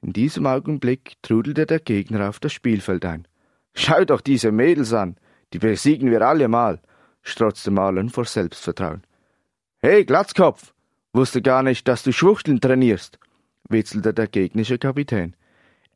In 0.00 0.14
diesem 0.14 0.46
Augenblick 0.46 1.16
trudelte 1.20 1.66
der 1.66 1.80
Gegner 1.80 2.30
auf 2.30 2.40
das 2.40 2.54
Spielfeld 2.54 3.04
ein. 3.04 3.28
Schau 3.74 4.06
doch 4.06 4.22
diese 4.22 4.52
Mädels 4.52 4.94
an, 4.94 5.16
die 5.52 5.58
besiegen 5.58 6.10
wir 6.10 6.22
alle 6.22 6.48
mal, 6.48 6.80
strotzte 7.22 7.70
Marlon 7.70 8.08
vor 8.08 8.24
Selbstvertrauen. 8.24 9.02
Hey, 9.78 10.04
Glatzkopf, 10.04 10.72
wusste 11.12 11.42
gar 11.42 11.62
nicht, 11.62 11.88
dass 11.88 12.02
du 12.02 12.12
Schwuchteln 12.12 12.60
trainierst, 12.60 13.18
witzelte 13.68 14.12
der 14.14 14.28
gegnerische 14.28 14.78
Kapitän. 14.78 15.34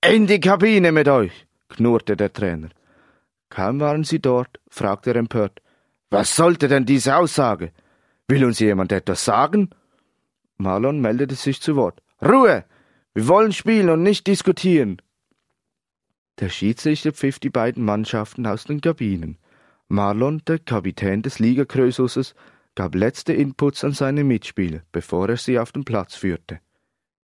In 0.05 0.27
die 0.27 0.41
Kabine 0.41 0.93
mit 0.93 1.09
euch, 1.09 1.47
knurrte 1.69 2.17
der 2.17 2.33
Trainer. 2.33 2.71
Kaum 3.49 3.81
waren 3.81 4.05
sie 4.05 4.21
dort, 4.21 4.61
fragte 4.69 5.11
er 5.11 5.17
empört. 5.17 5.61
Was 6.11 6.37
sollte 6.37 6.69
denn 6.69 6.87
diese 6.87 7.17
Aussage? 7.17 7.73
Will 8.29 8.45
uns 8.45 8.59
jemand 8.59 8.93
etwas 8.93 9.25
sagen? 9.25 9.71
Marlon 10.57 11.01
meldete 11.01 11.35
sich 11.35 11.61
zu 11.61 11.77
Wort. 11.77 12.03
Ruhe! 12.23 12.65
Wir 13.15 13.29
wollen 13.29 13.53
spielen 13.53 13.91
und 13.91 14.03
nicht 14.03 14.27
diskutieren. 14.27 15.01
Der 16.41 16.49
Schiedsrichter 16.49 17.13
pfiff 17.13 17.39
die 17.39 17.51
beiden 17.51 17.85
Mannschaften 17.85 18.45
aus 18.47 18.65
den 18.65 18.81
Kabinen. 18.81 19.39
Marlon, 19.89 20.43
der 20.47 20.59
Kapitän 20.59 21.23
des 21.23 21.39
Ligakrösuses, 21.39 22.35
gab 22.75 22.95
letzte 22.95 23.33
Inputs 23.33 23.85
an 23.85 23.93
seine 23.93 24.25
Mitspieler, 24.25 24.81
bevor 24.93 25.29
er 25.29 25.37
sie 25.37 25.59
auf 25.59 25.73
den 25.73 25.85
Platz 25.85 26.15
führte. 26.15 26.61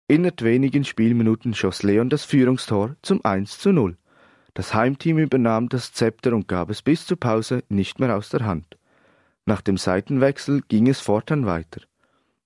Innerhalb 0.08 0.42
wenigen 0.42 0.84
Spielminuten 0.84 1.54
schoss 1.54 1.84
Leon 1.84 2.10
das 2.10 2.26
Führungstor 2.26 2.96
zum 3.02 3.24
1 3.24 3.60
zu 3.60 3.72
0. 3.72 3.98
Das 4.54 4.74
Heimteam 4.74 5.20
übernahm 5.20 5.70
das 5.70 5.94
Zepter 5.94 6.34
und 6.34 6.48
gab 6.48 6.70
es 6.70 6.82
bis 6.82 7.06
zur 7.06 7.20
Pause 7.20 7.64
nicht 7.70 8.00
mehr 8.00 8.16
aus 8.16 8.30
der 8.30 8.46
Hand. 8.46 8.78
Nach 9.46 9.62
dem 9.62 9.78
Seitenwechsel 9.78 10.62
ging 10.68 10.88
es 10.88 11.00
fortan 11.00 11.46
weiter. 11.46 11.82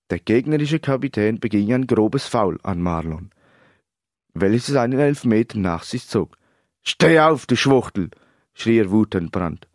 Der 0.10 0.20
gegnerische 0.20 0.80
Kapitän 0.80 1.40
beging 1.40 1.72
ein 1.74 1.88
grobes 1.88 2.26
Foul 2.26 2.60
an 2.64 2.82
Marlon, 2.82 3.30
welches 4.34 4.76
einen 4.76 5.00
Elfmeter 5.00 5.58
nach 5.58 5.84
sich 5.84 6.08
zog. 6.08 6.38
Steh 6.84 7.20
auf, 7.20 7.46
du 7.46 7.56
Schwuchtel! 7.56 8.10
schrie 8.54 8.80
er 8.80 8.92
wutentbrannt. 8.92 9.68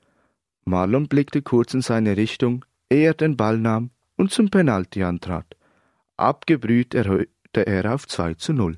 Marlon 0.66 1.08
blickte 1.08 1.42
kurz 1.42 1.74
in 1.74 1.80
seine 1.80 2.16
Richtung, 2.16 2.64
ehe 2.90 3.06
er 3.06 3.14
den 3.14 3.36
Ball 3.36 3.56
nahm 3.58 3.90
und 4.16 4.32
zum 4.32 4.50
Penalty 4.50 5.02
antrat. 5.02 5.56
Abgebrüht 6.16 6.94
erhöhte 6.94 7.66
er 7.66 7.94
auf 7.94 8.06
2 8.06 8.34
zu 8.34 8.52
0. 8.52 8.76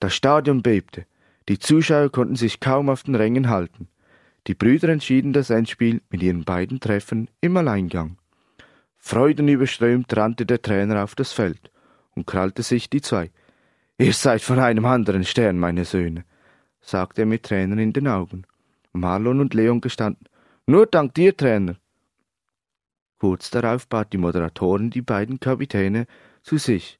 Das 0.00 0.14
Stadion 0.14 0.62
bebte. 0.62 1.06
Die 1.48 1.58
Zuschauer 1.58 2.10
konnten 2.10 2.36
sich 2.36 2.60
kaum 2.60 2.88
auf 2.88 3.02
den 3.02 3.14
Rängen 3.14 3.48
halten. 3.48 3.88
Die 4.46 4.54
Brüder 4.54 4.88
entschieden 4.88 5.32
das 5.32 5.50
Endspiel 5.50 6.02
mit 6.10 6.22
ihren 6.22 6.44
beiden 6.44 6.80
Treffern 6.80 7.28
im 7.40 7.56
Alleingang. 7.56 8.16
Freudenüberströmt 8.98 10.16
rannte 10.16 10.46
der 10.46 10.62
Trainer 10.62 11.04
auf 11.04 11.14
das 11.14 11.32
Feld 11.32 11.70
und 12.14 12.26
krallte 12.26 12.62
sich 12.62 12.88
die 12.88 13.00
zwei. 13.00 13.30
Ihr 13.98 14.12
seid 14.12 14.42
von 14.42 14.58
einem 14.58 14.86
anderen 14.86 15.24
Stern, 15.24 15.58
meine 15.58 15.84
Söhne 15.84 16.24
sagte 16.82 17.22
er 17.22 17.26
mit 17.26 17.44
Tränen 17.44 17.78
in 17.78 17.92
den 17.92 18.08
Augen. 18.08 18.44
Marlon 18.92 19.40
und 19.40 19.54
Leon 19.54 19.80
gestanden. 19.80 20.26
Nur 20.72 20.86
dank 20.86 21.12
dir, 21.12 21.36
Trainer. 21.36 21.76
Kurz 23.18 23.50
darauf 23.50 23.86
bat 23.88 24.10
die 24.10 24.16
Moderatorin 24.16 24.88
die 24.88 25.02
beiden 25.02 25.38
Kapitäne 25.38 26.06
zu 26.42 26.56
sich. 26.56 26.98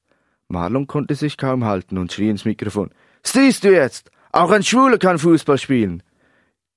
Marlon 0.49 0.87
konnte 0.87 1.15
sich 1.15 1.39
kaum 1.39 1.65
halten 1.65 1.97
und 1.97 2.13
schrie 2.13 2.29
ins 2.29 2.45
Mikrofon. 2.45 2.91
Siehst 3.23 3.65
du 3.65 3.73
jetzt? 3.73 4.11
Auch 4.31 4.51
ein 4.51 4.63
Schwuler 4.63 4.99
kann 4.99 5.19
Fußball 5.19 5.57
spielen. 5.57 6.03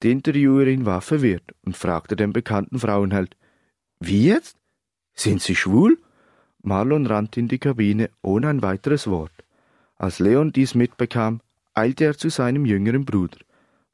Die 0.03 0.11
Interviewerin 0.11 0.85
war 0.85 1.01
verwirrt 1.01 1.53
und 1.65 1.75
fragte 1.75 2.15
den 2.15 2.31
bekannten 2.31 2.79
Frauenheld. 2.79 3.35
Wie 3.99 4.27
jetzt? 4.27 4.55
Sind 5.13 5.41
Sie 5.41 5.57
schwul? 5.57 5.97
Marlon 6.61 7.07
rannte 7.07 7.41
in 7.41 7.49
die 7.49 7.59
Kabine 7.59 8.09
ohne 8.21 8.47
ein 8.47 8.61
weiteres 8.61 9.05
Wort. 9.07 9.33
Als 9.97 10.19
Leon 10.19 10.53
dies 10.53 10.75
mitbekam, 10.75 11.41
eilte 11.73 12.05
er 12.05 12.17
zu 12.17 12.29
seinem 12.29 12.65
jüngeren 12.65 13.03
Bruder. 13.03 13.39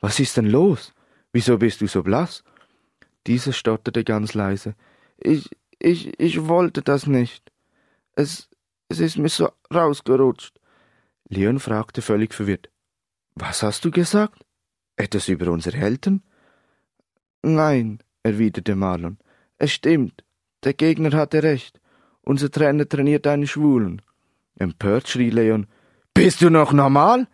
Was 0.01 0.19
ist 0.19 0.37
denn 0.37 0.51
los? 0.51 0.93
Wieso 1.33 1.57
bist 1.57 1.81
du 1.81 1.87
so 1.87 2.03
blass? 2.03 2.43
Dieser 3.27 3.53
stotterte 3.53 4.03
ganz 4.03 4.33
leise. 4.33 4.75
Ich, 5.17 5.49
ich, 5.79 6.19
ich 6.19 6.47
wollte 6.47 6.81
das 6.81 7.07
nicht. 7.07 7.51
Es, 8.15 8.49
es 8.89 8.99
ist 8.99 9.17
mir 9.17 9.29
so 9.29 9.49
rausgerutscht. 9.73 10.59
Leon 11.29 11.59
fragte 11.59 12.01
völlig 12.01 12.33
verwirrt. 12.33 12.69
Was 13.35 13.63
hast 13.63 13.85
du 13.85 13.91
gesagt? 13.91 14.43
Etwas 14.95 15.29
über 15.29 15.51
unsere 15.51 15.77
Eltern? 15.77 16.21
Nein, 17.43 17.99
erwiderte 18.23 18.75
Marlon. 18.75 19.17
Es 19.57 19.71
stimmt. 19.71 20.23
Der 20.63 20.73
Gegner 20.73 21.11
hatte 21.17 21.41
recht. 21.41 21.79
Unser 22.23 22.51
Trainer 22.51 22.87
trainiert 22.87 23.25
einen 23.27 23.47
Schwulen. 23.47 24.01
Empört 24.55 25.07
schrie 25.07 25.29
Leon. 25.29 25.67
Bist 26.13 26.41
du 26.41 26.49
noch 26.49 26.73
normal? 26.73 27.27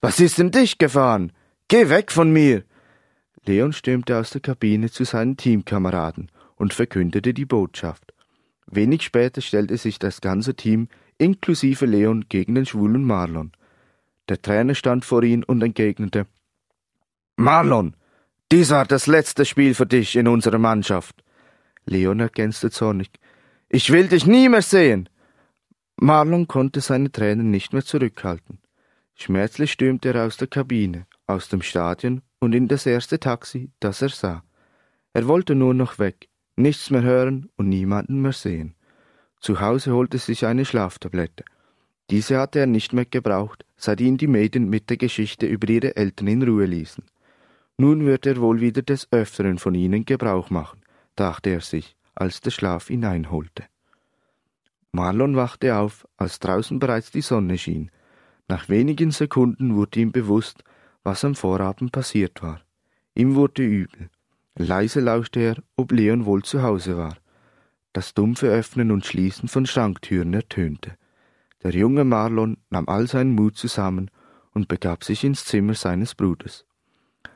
Was 0.00 0.20
ist 0.20 0.38
denn 0.38 0.50
dich 0.50 0.76
gefahren? 0.76 1.32
Geh 1.68 1.88
weg 1.88 2.12
von 2.12 2.30
mir! 2.32 2.64
Leon 3.46 3.72
stürmte 3.72 4.18
aus 4.18 4.30
der 4.30 4.40
Kabine 4.40 4.90
zu 4.90 5.04
seinen 5.04 5.36
Teamkameraden 5.36 6.30
und 6.56 6.72
verkündete 6.72 7.34
die 7.34 7.44
Botschaft. 7.44 8.14
Wenig 8.66 9.02
später 9.02 9.40
stellte 9.40 9.76
sich 9.76 9.98
das 9.98 10.20
ganze 10.20 10.54
Team 10.54 10.88
inklusive 11.18 11.86
Leon 11.86 12.26
gegen 12.28 12.54
den 12.54 12.66
schwulen 12.66 13.04
Marlon. 13.04 13.52
Der 14.28 14.40
Trainer 14.40 14.74
stand 14.74 15.04
vor 15.04 15.22
ihm 15.22 15.44
und 15.46 15.62
entgegnete 15.62 16.26
Marlon, 17.36 17.94
dies 18.52 18.70
war 18.70 18.84
das 18.84 19.06
letzte 19.06 19.44
Spiel 19.44 19.74
für 19.74 19.86
dich 19.86 20.16
in 20.16 20.28
unserer 20.28 20.58
Mannschaft. 20.58 21.24
Leon 21.86 22.20
ergänzte 22.20 22.70
zornig 22.70 23.10
Ich 23.68 23.90
will 23.90 24.08
dich 24.08 24.26
nie 24.26 24.48
mehr 24.48 24.62
sehen. 24.62 25.08
Marlon 25.96 26.46
konnte 26.46 26.80
seine 26.80 27.10
Tränen 27.10 27.50
nicht 27.50 27.72
mehr 27.72 27.84
zurückhalten. 27.84 28.60
Schmerzlich 29.14 29.72
stürmte 29.72 30.12
er 30.12 30.24
aus 30.26 30.36
der 30.36 30.48
Kabine, 30.48 31.06
aus 31.26 31.48
dem 31.48 31.62
Stadion 31.62 32.22
und 32.44 32.54
in 32.54 32.68
das 32.68 32.86
erste 32.86 33.18
Taxi, 33.18 33.70
das 33.80 34.02
er 34.02 34.10
sah. 34.10 34.44
Er 35.12 35.26
wollte 35.26 35.54
nur 35.54 35.74
noch 35.74 35.98
weg, 35.98 36.28
nichts 36.56 36.90
mehr 36.90 37.02
hören 37.02 37.50
und 37.56 37.68
niemanden 37.68 38.20
mehr 38.20 38.32
sehen. 38.32 38.74
Zu 39.40 39.60
Hause 39.60 39.92
holte 39.92 40.18
sich 40.18 40.46
eine 40.46 40.64
Schlaftablette. 40.64 41.44
Diese 42.10 42.38
hatte 42.38 42.60
er 42.60 42.66
nicht 42.66 42.92
mehr 42.92 43.06
gebraucht, 43.06 43.64
seit 43.76 44.00
ihn 44.00 44.16
die 44.18 44.26
Mädchen 44.26 44.68
mit 44.68 44.90
der 44.90 44.96
Geschichte 44.98 45.46
über 45.46 45.68
ihre 45.68 45.96
Eltern 45.96 46.28
in 46.28 46.42
Ruhe 46.42 46.66
ließen. 46.66 47.04
Nun 47.78 48.04
würde 48.04 48.30
er 48.30 48.40
wohl 48.40 48.60
wieder 48.60 48.82
des 48.82 49.10
Öfteren 49.10 49.58
von 49.58 49.74
ihnen 49.74 50.04
Gebrauch 50.04 50.50
machen, 50.50 50.80
dachte 51.16 51.50
er 51.50 51.60
sich, 51.60 51.96
als 52.14 52.40
der 52.40 52.50
Schlaf 52.50 52.90
ihn 52.90 53.04
einholte. 53.04 53.64
Marlon 54.92 55.34
wachte 55.34 55.76
auf, 55.76 56.06
als 56.16 56.38
draußen 56.38 56.78
bereits 56.78 57.10
die 57.10 57.22
Sonne 57.22 57.58
schien. 57.58 57.90
Nach 58.48 58.68
wenigen 58.68 59.10
Sekunden 59.10 59.74
wurde 59.74 60.00
ihm 60.00 60.12
bewusst, 60.12 60.62
was 61.04 61.24
am 61.24 61.34
Vorabend 61.34 61.92
passiert 61.92 62.42
war. 62.42 62.60
Ihm 63.14 63.36
wurde 63.36 63.62
übel. 63.62 64.10
Leise 64.56 65.00
lauschte 65.00 65.40
er, 65.40 65.56
ob 65.76 65.92
Leon 65.92 66.24
wohl 66.24 66.42
zu 66.42 66.62
Hause 66.62 66.96
war. 66.96 67.16
Das 67.92 68.14
dumpfe 68.14 68.48
Öffnen 68.48 68.90
und 68.90 69.06
Schließen 69.06 69.48
von 69.48 69.66
Schranktüren 69.66 70.34
ertönte. 70.34 70.96
Der 71.62 71.72
junge 71.72 72.04
Marlon 72.04 72.58
nahm 72.70 72.88
all 72.88 73.06
seinen 73.06 73.34
Mut 73.34 73.56
zusammen 73.56 74.10
und 74.52 74.68
begab 74.68 75.04
sich 75.04 75.24
ins 75.24 75.44
Zimmer 75.44 75.74
seines 75.74 76.14
Bruders. 76.14 76.66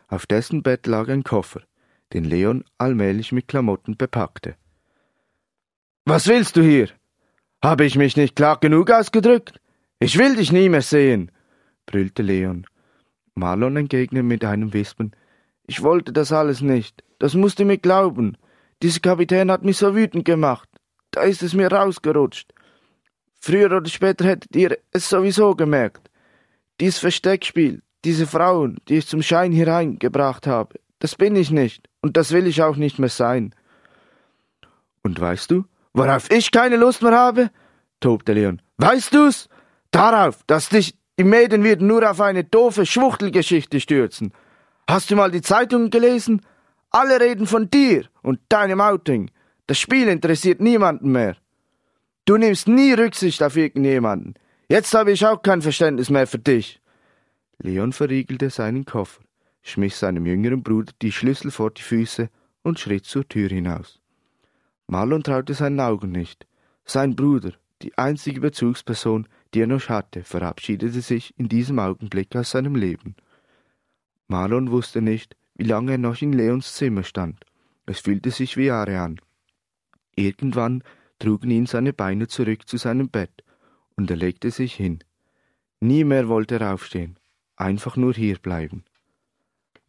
Auf 0.08 0.26
dessen 0.26 0.62
Bett 0.62 0.86
lag 0.86 1.08
ein 1.08 1.22
Koffer, 1.22 1.62
den 2.12 2.24
Leon 2.24 2.64
allmählich 2.78 3.32
mit 3.32 3.48
Klamotten 3.48 3.96
bepackte. 3.96 4.56
Was 6.04 6.26
willst 6.26 6.56
du 6.56 6.62
hier? 6.62 6.88
Habe 7.62 7.84
ich 7.84 7.96
mich 7.96 8.16
nicht 8.16 8.34
klar 8.34 8.58
genug 8.60 8.90
ausgedrückt? 8.90 9.60
Ich 9.98 10.16
will 10.18 10.36
dich 10.36 10.52
nie 10.52 10.68
mehr 10.68 10.82
sehen, 10.82 11.30
brüllte 11.86 12.22
Leon. 12.22 12.66
Marlon 13.38 13.76
entgegnete 13.76 14.22
mit 14.22 14.44
einem 14.44 14.72
Wispen. 14.72 15.12
Ich 15.66 15.82
wollte 15.82 16.12
das 16.12 16.32
alles 16.32 16.60
nicht. 16.60 17.02
Das 17.18 17.34
musst 17.34 17.58
du 17.58 17.64
mir 17.64 17.78
glauben. 17.78 18.36
Dieser 18.82 19.00
Kapitän 19.00 19.50
hat 19.50 19.64
mich 19.64 19.76
so 19.76 19.94
wütend 19.94 20.24
gemacht. 20.24 20.68
Da 21.10 21.22
ist 21.22 21.42
es 21.42 21.54
mir 21.54 21.70
rausgerutscht. 21.72 22.52
Früher 23.40 23.66
oder 23.66 23.88
später 23.88 24.24
hättet 24.24 24.54
ihr 24.56 24.78
es 24.92 25.08
sowieso 25.08 25.54
gemerkt. 25.54 26.10
Dies 26.80 26.98
Versteckspiel, 26.98 27.82
diese 28.04 28.26
Frauen, 28.26 28.78
die 28.88 28.98
ich 28.98 29.06
zum 29.06 29.22
Schein 29.22 29.52
hereingebracht 29.52 30.46
habe, 30.46 30.78
das 30.98 31.14
bin 31.14 31.36
ich 31.36 31.50
nicht, 31.50 31.88
und 32.00 32.16
das 32.16 32.32
will 32.32 32.46
ich 32.46 32.62
auch 32.62 32.76
nicht 32.76 32.98
mehr 32.98 33.08
sein. 33.08 33.54
Und 35.02 35.20
weißt 35.20 35.50
du, 35.50 35.64
worauf 35.92 36.30
ich 36.30 36.50
keine 36.50 36.76
Lust 36.76 37.02
mehr 37.02 37.12
habe? 37.12 37.50
tobte 38.00 38.32
Leon. 38.32 38.60
Weißt 38.76 39.14
du's? 39.14 39.48
Darauf, 39.90 40.42
dass 40.46 40.68
dich 40.68 40.94
die 41.18 41.24
Medien 41.24 41.64
wieder 41.64 41.82
nur 41.82 42.08
auf 42.08 42.20
eine 42.20 42.44
doofe 42.44 42.86
Schwuchtelgeschichte 42.86 43.80
stürzen. 43.80 44.32
Hast 44.88 45.10
du 45.10 45.16
mal 45.16 45.30
die 45.30 45.42
Zeitungen 45.42 45.90
gelesen? 45.90 46.42
Alle 46.90 47.20
reden 47.20 47.46
von 47.46 47.68
dir 47.68 48.04
und 48.22 48.40
deinem 48.48 48.80
Outing. 48.80 49.30
Das 49.66 49.78
Spiel 49.78 50.08
interessiert 50.08 50.60
niemanden 50.60 51.12
mehr. 51.12 51.36
Du 52.24 52.36
nimmst 52.36 52.68
nie 52.68 52.92
Rücksicht 52.92 53.42
auf 53.42 53.56
irgendjemanden. 53.56 54.34
Jetzt 54.68 54.94
habe 54.94 55.12
ich 55.12 55.26
auch 55.26 55.42
kein 55.42 55.60
Verständnis 55.60 56.08
mehr 56.08 56.26
für 56.26 56.38
dich. 56.38 56.80
Leon 57.58 57.92
verriegelte 57.92 58.50
seinen 58.50 58.84
Koffer, 58.84 59.22
schmiss 59.62 59.98
seinem 59.98 60.24
jüngeren 60.24 60.62
Bruder 60.62 60.92
die 61.02 61.10
Schlüssel 61.10 61.50
vor 61.50 61.70
die 61.70 61.82
Füße 61.82 62.28
und 62.62 62.78
schritt 62.78 63.04
zur 63.04 63.26
Tür 63.26 63.48
hinaus. 63.48 64.00
Marlon 64.86 65.22
traute 65.22 65.54
seinen 65.54 65.80
Augen 65.80 66.12
nicht. 66.12 66.46
Sein 66.84 67.16
Bruder, 67.16 67.52
die 67.82 67.96
einzige 67.98 68.40
Bezugsperson, 68.40 69.26
die 69.54 69.60
er 69.62 69.66
noch 69.66 69.88
hatte, 69.88 70.22
verabschiedete 70.22 71.00
sich 71.00 71.34
in 71.38 71.48
diesem 71.48 71.78
Augenblick 71.78 72.34
aus 72.36 72.50
seinem 72.50 72.74
Leben. 72.74 73.16
Marlon 74.26 74.70
wusste 74.70 75.00
nicht, 75.00 75.36
wie 75.54 75.64
lange 75.64 75.92
er 75.92 75.98
noch 75.98 76.20
in 76.20 76.32
Leons 76.32 76.74
Zimmer 76.74 77.02
stand. 77.02 77.44
Es 77.86 78.00
fühlte 78.00 78.30
sich 78.30 78.56
wie 78.56 78.66
Jahre 78.66 79.00
an. 79.00 79.20
Irgendwann 80.14 80.82
trugen 81.18 81.50
ihn 81.50 81.66
seine 81.66 81.92
Beine 81.92 82.28
zurück 82.28 82.68
zu 82.68 82.76
seinem 82.76 83.08
Bett, 83.08 83.44
und 83.96 84.10
er 84.10 84.16
legte 84.16 84.50
sich 84.50 84.74
hin. 84.74 84.98
Nie 85.80 86.04
mehr 86.04 86.28
wollte 86.28 86.58
er 86.58 86.74
aufstehen, 86.74 87.18
einfach 87.56 87.96
nur 87.96 88.14
hier 88.14 88.38
bleiben. 88.38 88.84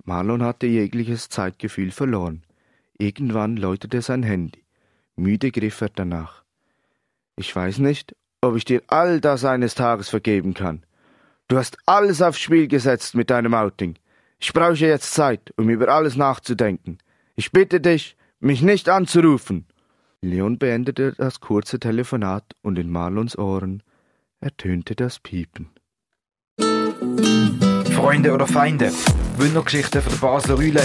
Marlon 0.06 0.44
hatte 0.44 0.68
jegliches 0.68 1.30
Zeitgefühl 1.30 1.92
verloren. 1.92 2.44
Irgendwann 2.98 3.58
läutete 3.58 4.01
sein 4.01 4.24
Handy. 4.24 4.63
Müde 5.16 5.51
griff 5.51 5.82
er 5.82 5.89
danach. 5.89 6.44
Ich 7.36 7.56
weiß 7.56 7.80
nicht, 7.80 8.16
ob 8.41 8.55
ich 8.55 8.65
dir 8.65 8.81
all 8.88 9.19
das 9.19 9.46
eines 9.46 9.75
Tages 9.75 10.10
vergeben 10.10 10.53
kann. 10.53 10.84
Du 11.48 11.58
hast 11.58 11.77
alles 11.86 12.22
aufs 12.22 12.39
Spiel 12.39 12.67
gesetzt 12.67 13.15
mit 13.15 13.29
deinem 13.29 13.53
Outing. 13.53 13.96
Ich 14.39 14.53
brauche 14.53 14.75
jetzt 14.75 15.13
Zeit, 15.13 15.53
um 15.58 15.69
über 15.69 15.89
alles 15.89 16.15
nachzudenken. 16.15 17.00
Ich 17.36 17.51
bitte 17.51 17.81
dich, 17.81 18.15
mich 18.39 18.62
nicht 18.62 18.88
anzurufen. 18.88 19.65
Leon 20.22 20.58
beendete 20.58 21.13
das 21.17 21.39
kurze 21.39 21.79
Telefonat 21.79 22.43
und 22.62 22.77
in 22.77 22.89
Marlons 22.89 23.38
Ohren 23.38 23.84
ertönte 24.41 24.96
das 24.96 25.19
Piepen. 25.19 25.69
Freunde 27.93 28.34
oder 28.34 28.48
Feinde, 28.48 28.91
Wundergeschichten 29.38 30.01
von 30.01 30.12
der 30.12 30.19
Basler 30.19 30.58
Rühle, 30.58 30.81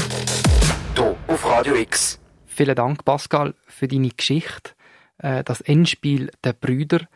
hier 0.97 1.17
auf 1.29 1.45
Radio 1.45 1.75
X. 1.77 2.21
Vielen 2.47 2.75
Dank, 2.75 3.05
Pascal, 3.05 3.55
für 3.67 3.89
deine 3.89 4.11
Geschichte. 4.11 4.73
Äh, 5.19 5.45
das 5.45 5.61
Endspiel 5.61 6.31
der 6.43 6.53
Brüder. 6.53 7.09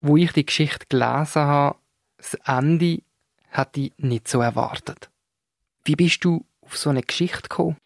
Wo 0.00 0.16
ich 0.16 0.32
die 0.32 0.46
Geschichte 0.46 0.86
gelesen 0.88 1.42
habe, 1.42 1.78
das 2.18 2.34
Ende 2.44 3.02
hatte 3.50 3.80
ich 3.80 3.92
nicht 3.98 4.28
so 4.28 4.40
erwartet. 4.40 5.10
Wie 5.84 5.96
bist 5.96 6.24
du 6.24 6.44
auf 6.60 6.76
so 6.76 6.90
eine 6.90 7.02
Geschichte 7.02 7.42
gekommen? 7.42 7.76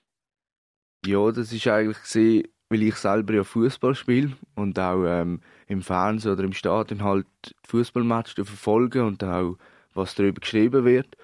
Ja, 1.06 1.30
das 1.32 1.52
ist 1.52 1.66
eigentlich 1.66 2.46
weil 2.70 2.84
ich 2.84 2.94
selber 2.94 3.34
ja 3.34 3.44
Fußball 3.44 3.94
spiele 3.94 4.32
und 4.54 4.78
auch 4.78 5.04
ähm, 5.04 5.40
im 5.66 5.82
Fernsehen 5.82 6.32
oder 6.32 6.44
im 6.44 6.52
Stadion 6.52 7.02
halt 7.02 7.26
Fußballmatch 7.66 8.34
verfolge 8.34 9.04
und 9.04 9.22
auch 9.24 9.56
was 9.92 10.14
darüber 10.14 10.40
geschrieben 10.40 10.84
wird. 10.84 11.16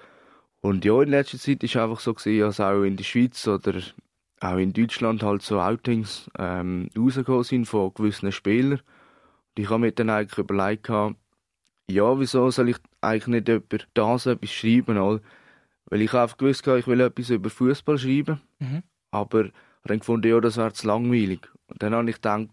Und 0.59 0.83
ja, 0.83 1.01
in 1.01 1.09
letzter 1.09 1.39
Zeit 1.39 1.63
ist 1.63 1.77
einfach 1.77 2.01
so 2.01 2.13
gesehen, 2.13 2.41
dass 2.41 2.59
auch 2.59 2.83
in 2.83 2.97
der 2.97 3.05
Schweiz 3.05 3.47
oder 3.47 3.79
auch 4.41 4.57
in 4.57 4.73
Deutschland 4.73 5.23
halt 5.23 5.41
so 5.41 5.61
Outings 5.61 6.29
ähm, 6.37 6.89
rausgekommen 6.97 7.43
sind 7.43 7.65
von 7.65 7.93
gewissen 7.93 8.31
Spielern. 8.31 8.81
Ich 9.57 9.69
habe 9.69 9.79
mir 9.79 9.91
dann 9.91 10.09
eigentlich 10.09 10.37
überlegt, 10.37 10.89
ja, 11.89 12.19
wieso 12.19 12.51
soll 12.51 12.69
ich 12.69 12.77
eigentlich 13.01 13.27
nicht 13.27 13.49
über 13.49 13.77
das 13.93 14.25
etwas 14.25 14.51
schreiben? 14.51 14.97
Oder? 14.97 15.21
Weil 15.85 16.01
ich 16.01 16.13
einfach 16.13 16.37
gewusst 16.37 16.67
ich 16.67 16.87
will 16.87 16.99
etwas 16.99 17.29
über 17.29 17.49
Fußball 17.49 17.97
schreiben. 17.97 18.41
Mhm. 18.59 18.83
Aber 19.11 19.49
dann 19.83 19.99
gefunden, 19.99 20.29
ja, 20.29 20.39
das 20.39 20.57
wäre 20.57 20.73
zu 20.73 20.87
langweilig. 20.87 21.47
Und 21.67 21.81
dann 21.81 21.95
habe 21.95 22.09
ich 22.09 22.17
gedacht, 22.17 22.49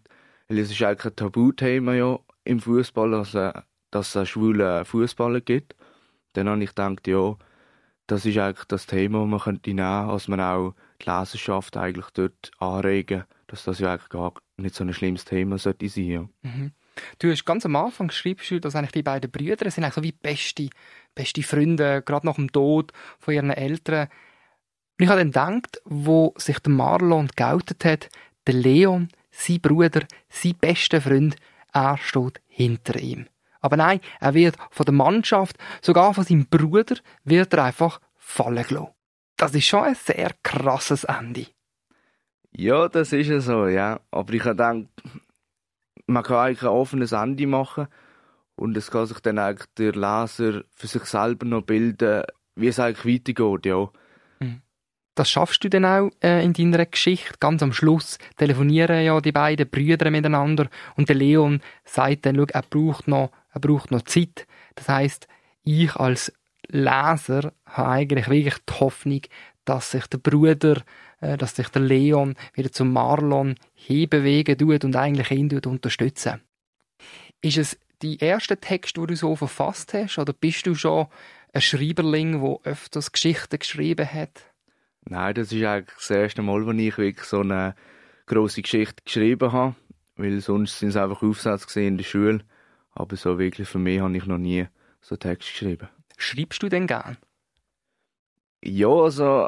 weil 0.47 0.59
es 0.59 0.71
ist 0.71 0.81
eigentlich 0.81 1.11
ein 1.11 1.15
Tabuthema 1.15 1.93
ja 1.93 2.19
im 2.43 2.59
Fußball, 2.59 3.11
dass, 3.11 3.33
äh, 3.33 3.53
dass 3.91 4.15
es 4.15 4.29
schwule 4.29 4.85
Fußballer 4.85 5.41
gibt. 5.41 5.75
Dann 6.33 6.47
habe 6.47 6.63
ich 6.63 6.69
gedacht, 6.69 7.07
ja, 7.07 7.35
das 8.07 8.25
ist 8.25 8.37
eigentlich 8.37 8.65
das 8.67 8.85
Thema, 8.85 9.21
das 9.21 9.29
man 9.29 9.39
könnte 9.39 9.69
nehmen, 9.71 10.07
dass 10.07 10.27
man 10.27 10.39
auch 10.39 10.75
die 11.01 11.09
Leserschaft 11.09 11.75
eigentlich 11.77 12.09
dort 12.13 12.51
anregen, 12.59 13.23
dass 13.47 13.63
das 13.63 13.79
ja 13.79 13.93
eigentlich 13.93 14.09
gar 14.09 14.33
nicht 14.57 14.75
so 14.75 14.83
ein 14.83 14.93
schlimmes 14.93 15.25
Thema 15.25 15.57
sollte 15.57 15.89
sein. 15.89 16.05
Ja. 16.05 16.29
Mhm. 16.43 16.71
Du 17.19 17.29
hast 17.29 17.45
ganz 17.45 17.65
am 17.65 17.75
Anfang 17.75 18.07
geschrieben, 18.07 18.61
dass 18.61 18.75
eigentlich 18.75 18.91
die 18.91 19.03
beiden 19.03 19.31
Brüder 19.31 19.69
sind 19.69 19.83
eigentlich 19.83 19.95
so 19.95 20.03
wie 20.03 20.11
beste, 20.11 20.69
beste 21.13 21.43
Freunde, 21.43 22.01
gerade 22.01 22.25
nach 22.25 22.35
dem 22.35 22.51
Tod 22.51 22.91
von 23.19 23.33
ihren 23.33 23.51
Eltern. 23.51 24.07
Und 24.97 25.03
ich 25.03 25.09
habe 25.09 25.19
dann 25.19 25.61
gedacht, 25.61 25.81
wo 25.85 26.33
sich 26.37 26.59
der 26.59 26.71
Marlon 26.71 27.29
geoutet 27.35 27.83
hat, 27.85 28.09
der 28.47 28.53
Leon, 28.53 29.09
sein 29.31 29.59
Bruder, 29.59 30.03
sein 30.29 30.55
bester 30.59 31.01
Freund, 31.01 31.35
er 31.73 31.97
steht 31.97 32.41
hinter 32.47 32.97
ihm. 32.97 33.27
Aber 33.59 33.77
nein, 33.77 33.99
er 34.19 34.33
wird 34.33 34.55
von 34.71 34.85
der 34.85 34.93
Mannschaft, 34.93 35.57
sogar 35.81 36.13
von 36.13 36.23
seinem 36.23 36.45
Bruder, 36.45 36.95
wird 37.23 37.53
er 37.53 37.65
einfach 37.65 37.99
fallen 38.15 38.63
gelassen. 38.63 38.93
Das 39.37 39.53
ist 39.53 39.65
schon 39.65 39.83
ein 39.83 39.95
sehr 39.95 40.31
krasses 40.43 41.03
Ende. 41.03 41.47
Ja, 42.51 42.87
das 42.87 43.11
ist 43.11 43.27
ja 43.27 43.41
so, 43.41 43.67
ja. 43.67 43.99
Aber 44.11 44.33
ich 44.33 44.45
habe 44.45 44.51
gedacht, 44.51 44.87
man 46.07 46.23
kann 46.23 46.37
eigentlich 46.37 46.63
ein 46.63 46.69
offenes 46.69 47.11
Ende 47.11 47.47
machen 47.47 47.87
und 48.55 48.77
es 48.77 48.91
kann 48.91 49.05
sich 49.05 49.19
dann 49.19 49.39
eigentlich 49.39 49.67
der 49.77 49.93
Leser 49.93 50.63
für 50.73 50.87
sich 50.87 51.03
selber 51.05 51.45
noch 51.45 51.63
bilden, 51.63 52.23
wie 52.55 52.67
es 52.67 52.79
eigentlich 52.79 53.21
weitergeht, 53.27 53.65
ja. 53.65 53.89
Mhm. 54.39 54.61
Das 55.15 55.29
schaffst 55.29 55.63
du 55.63 55.69
dann 55.69 55.85
auch 55.85 56.09
äh, 56.21 56.43
in 56.43 56.53
deiner 56.53 56.85
Geschichte. 56.85 57.35
Ganz 57.39 57.63
am 57.63 57.71
Schluss 57.71 58.17
telefonieren 58.37 59.03
ja 59.03 59.19
die 59.21 59.31
beiden 59.31 59.69
Brüder 59.69 60.11
miteinander 60.11 60.67
und 60.95 61.07
der 61.07 61.15
Leon 61.15 61.61
sagt 61.85 62.25
dann, 62.25 62.37
er 62.37 62.63
braucht 62.69 63.07
noch, 63.07 63.31
er 63.53 63.61
braucht 63.61 63.91
noch 63.91 64.03
Zeit. 64.03 64.45
Das 64.75 64.89
heißt, 64.89 65.27
ich 65.63 65.95
als 65.95 66.33
Leser 66.67 67.53
habe 67.65 67.89
eigentlich 67.89 68.29
wirklich 68.29 68.57
die 68.69 68.73
Hoffnung, 68.73 69.21
dass 69.65 69.91
sich 69.91 70.07
der 70.07 70.19
Bruder, 70.19 70.81
äh, 71.19 71.37
dass 71.37 71.55
sich 71.55 71.67
der 71.69 71.81
Leon 71.81 72.35
wieder 72.53 72.71
zum 72.71 72.93
Marlon 72.93 73.55
hinbewegen 73.73 74.57
tut 74.57 74.85
und 74.85 74.95
eigentlich 74.95 75.31
ihn 75.31 75.49
tut 75.49 75.67
unterstützen. 75.67 76.41
Ist 77.41 77.57
es 77.57 77.77
die 78.01 78.17
erste 78.19 78.57
Text, 78.57 78.97
den 78.97 79.07
du 79.07 79.15
so 79.15 79.35
verfasst 79.35 79.93
hast, 79.93 80.17
oder 80.17 80.33
bist 80.33 80.65
du 80.67 80.75
schon 80.75 81.07
ein 81.53 81.61
Schreiberling, 81.61 82.41
der 82.41 82.71
öfters 82.71 83.11
Geschichten 83.11 83.59
geschrieben 83.59 84.11
hat? 84.11 84.53
Nein, 85.07 85.35
das 85.35 85.51
ist 85.51 85.63
eigentlich 85.63 85.97
das 85.97 86.09
erste 86.09 86.41
Mal, 86.41 86.65
wo 86.65 86.71
ich 86.71 86.97
wirklich 86.97 87.25
so 87.25 87.41
eine 87.41 87.75
große 88.25 88.61
Geschichte 88.61 89.03
geschrieben 89.03 89.51
habe, 89.51 89.75
weil 90.15 90.41
sonst 90.41 90.79
sind 90.79 90.89
es 90.89 90.95
einfach 90.95 91.21
Aufsätze 91.21 91.81
in 91.81 91.97
der 91.97 92.03
Schule, 92.03 92.41
aber 92.91 93.15
so 93.15 93.37
wirklich 93.37 93.67
für 93.67 93.79
mich 93.79 93.99
habe 93.99 94.17
ich 94.17 94.25
noch 94.25 94.37
nie 94.37 94.67
so 95.01 95.15
Text 95.15 95.49
geschrieben. 95.49 95.89
Schreibst 96.17 96.63
du 96.63 96.69
denn 96.69 96.87
gern? 96.87 97.17
Ja, 98.65 98.89
also 98.89 99.47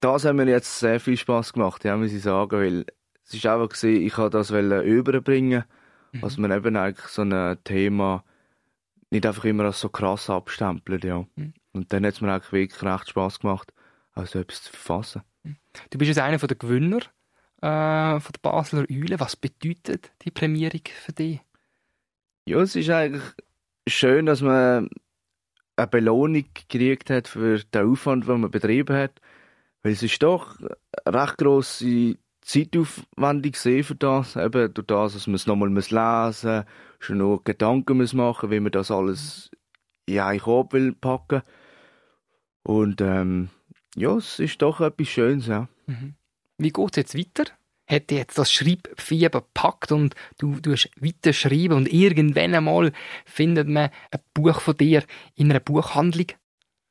das 0.00 0.24
hat 0.24 0.34
mir 0.34 0.48
jetzt 0.48 0.78
sehr 0.78 1.00
viel 1.00 1.16
Spaß 1.16 1.52
gemacht, 1.52 1.84
ja, 1.84 1.96
muss 1.96 2.12
ich 2.12 2.22
sagen, 2.22 2.58
weil 2.58 2.86
es 3.24 3.34
ist 3.34 3.46
einfach 3.46 3.68
gesehen, 3.68 4.02
ich 4.02 4.16
wollte 4.18 4.38
das 4.38 4.50
überbringen, 4.50 5.64
mhm. 6.12 6.22
was 6.22 6.38
man 6.38 6.52
eben 6.52 6.76
eigentlich 6.76 7.06
so 7.06 7.22
ein 7.22 7.58
Thema 7.64 8.24
nicht 9.10 9.26
einfach 9.26 9.44
immer 9.44 9.64
als 9.64 9.80
so 9.80 9.90
krass 9.90 10.30
abstempelt, 10.30 11.04
ja. 11.04 11.26
Mhm. 11.36 11.52
Und 11.72 11.92
dann 11.92 12.04
hat 12.06 12.14
es 12.14 12.20
mir 12.20 12.32
eigentlich 12.32 12.52
wirklich 12.52 12.82
recht 12.82 13.10
Spaß 13.10 13.40
gemacht, 13.40 13.72
also 14.12 14.38
etwas 14.38 14.62
zu 14.64 14.72
verfassen. 14.72 15.22
Mhm. 15.42 15.56
Du 15.90 15.98
bist 15.98 16.08
jetzt 16.08 16.18
einer 16.18 16.38
der 16.38 16.56
Gewinner 16.56 17.00
äh, 17.60 18.20
von 18.20 18.32
der 18.32 18.40
Basler 18.40 18.86
Eule. 18.90 19.20
Was 19.20 19.36
bedeutet 19.36 20.12
die 20.22 20.30
Prämierung 20.30 20.82
für 20.84 21.12
dich? 21.12 21.40
Ja, 22.46 22.60
es 22.60 22.74
ist 22.74 22.90
eigentlich 22.90 23.22
schön, 23.86 24.26
dass 24.26 24.40
man 24.40 24.88
eine 25.76 25.86
Belohnung 25.86 26.44
gekriegt 26.54 27.10
hat 27.10 27.28
für 27.28 27.58
den 27.58 27.90
Aufwand, 27.90 28.26
den 28.28 28.40
man 28.40 28.50
betrieben 28.50 28.96
hat. 28.96 29.20
Weil 29.82 29.92
es 29.92 30.02
ist 30.02 30.22
doch 30.22 30.58
eine 31.04 31.22
recht 31.22 31.38
grosse 31.38 32.16
zeitaufwendig 32.42 33.54
gesehen 33.54 33.84
für 33.84 33.94
das. 33.94 34.36
Eben 34.36 34.72
durch 34.74 34.86
das, 34.86 35.14
dass 35.14 35.26
man 35.26 35.36
es 35.36 35.46
nochmal 35.46 35.72
lesen 35.72 35.94
muss, 35.96 36.46
schon 36.98 37.18
noch 37.18 37.42
Gedanken 37.44 37.96
muss 37.98 38.12
machen 38.12 38.50
wie 38.50 38.60
man 38.60 38.72
das 38.72 38.90
alles 38.90 39.50
in 40.06 40.20
einen 40.20 40.40
Korb 40.40 40.72
will 40.72 40.92
packen. 40.92 41.42
Und 42.64 43.00
ähm, 43.00 43.48
ja, 43.96 44.16
es 44.16 44.38
ist 44.38 44.62
doch 44.62 44.80
etwas 44.80 45.08
Schönes, 45.08 45.46
ja. 45.46 45.68
Mhm. 45.86 46.14
Wie 46.58 46.70
geht 46.70 46.90
es 46.92 46.96
jetzt 46.96 47.18
weiter? 47.18 47.50
Hat 47.92 48.10
jetzt 48.10 48.38
das 48.38 48.50
Schreibfieber 48.50 49.42
gepackt 49.42 49.92
und 49.92 50.14
du, 50.38 50.58
du 50.60 50.72
hast 50.72 50.90
weiter 50.96 51.34
schreiben 51.34 51.74
und 51.74 51.92
irgendwann 51.92 52.54
einmal 52.54 52.92
findet 53.26 53.68
man 53.68 53.90
ein 54.10 54.20
Buch 54.32 54.60
von 54.60 54.76
dir 54.76 55.02
in 55.34 55.50
einer 55.50 55.60
Buchhandlung? 55.60 56.28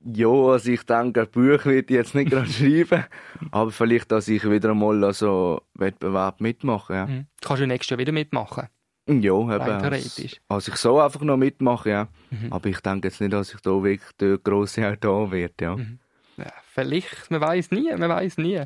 Ja, 0.04 0.30
also 0.30 0.72
ich 0.72 0.84
denke, 0.84 1.22
ein 1.22 1.30
Buch 1.30 1.66
wird 1.66 1.90
ich 1.90 1.96
jetzt 1.96 2.16
nicht 2.16 2.30
gerade 2.30 2.50
schreiben, 2.52 3.06
aber 3.52 3.72
vielleicht, 3.72 4.12
dass 4.12 4.28
ich 4.28 4.50
wieder 4.50 4.72
einmal 4.72 5.12
so 5.14 5.62
Wettbewerb 5.74 6.40
mitmache. 6.40 6.94
Ja. 6.94 7.06
Mhm. 7.08 7.26
Kannst 7.42 7.62
du 7.62 7.68
nächstes 7.68 7.90
Jahr 7.92 8.00
wieder 8.00 8.12
mitmachen? 8.12 8.68
Ja, 9.08 9.16
eben. 9.16 9.82
Theoretisch. 9.82 10.40
Also 10.48 10.72
ich 10.72 10.78
soll 10.78 11.02
einfach 11.02 11.22
noch 11.22 11.38
mitmachen, 11.38 11.92
ja. 11.92 12.08
Mhm. 12.30 12.54
Aber 12.54 12.70
ich 12.70 12.80
denke 12.80 13.08
jetzt 13.08 13.22
nicht, 13.22 13.34
dass 13.34 13.54
ich 13.54 13.62
da 13.62 13.72
wirklich 13.84 14.12
der 14.20 14.38
grosse 14.38 14.88
Autor 14.88 15.32
werde, 15.32 15.54
ja. 15.60 15.76
Mhm. 15.76 16.00
ja. 16.38 16.52
Vielleicht, 16.74 17.32
man 17.32 17.42
weiß 17.42 17.72
nie, 17.72 17.92
man 17.96 18.10
weiß 18.10 18.38
nie. 18.38 18.62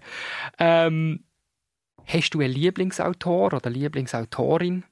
Ähm, 0.60 1.24
hast 2.06 2.32
du 2.32 2.41
einen 2.41 2.54
Lieblingsautor 2.54 3.54
oder 3.54 3.70
Lieblingsautorin? 3.70 4.84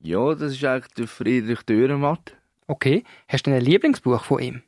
Ja, 0.00 0.34
das 0.34 0.52
ist 0.52 0.64
eigentlich 0.64 0.94
der 0.94 1.08
Friedrich 1.08 1.62
Dürrenmatt. 1.62 2.36
Okay, 2.66 3.04
hast 3.28 3.46
du 3.46 3.54
ein 3.54 3.60
Lieblingsbuch 3.60 4.24
von 4.24 4.42
ihm? 4.42 4.62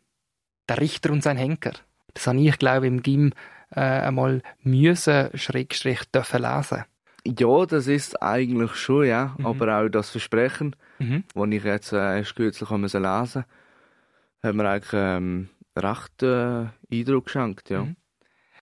Der 0.68 0.80
Richter 0.80 1.10
und 1.10 1.22
sein 1.22 1.36
Henker. 1.36 1.72
Das 2.14 2.26
habe 2.26 2.40
ich, 2.40 2.58
glaube 2.58 2.86
ich, 2.86 2.92
im 2.92 3.02
Gym 3.02 3.32
äh, 3.70 3.80
einmal 3.80 4.42
müssen, 4.62 5.30
schrägstrich, 5.34 6.04
dürfen 6.12 6.42
lesen. 6.42 6.84
Ja, 7.26 7.66
das 7.66 7.86
ist 7.86 8.22
eigentlich 8.22 8.74
schon, 8.74 9.06
ja. 9.06 9.34
Mhm. 9.38 9.46
Aber 9.46 9.78
auch 9.78 9.88
das 9.88 10.10
Versprechen, 10.10 10.76
mhm. 10.98 11.24
das 11.34 11.48
ich 11.50 11.64
jetzt 11.64 11.92
äh, 11.92 12.18
erst 12.18 12.36
kürzlich 12.36 12.70
lesen 12.70 13.02
musste, 13.02 13.46
hat 14.42 14.54
mir 14.54 14.68
eigentlich 14.68 14.92
ähm, 14.92 15.48
recht 15.76 16.22
äh, 16.22 16.66
Eindruck 16.92 17.24
geschenkt, 17.24 17.70
ja. 17.70 17.84
Mhm. 17.84 17.96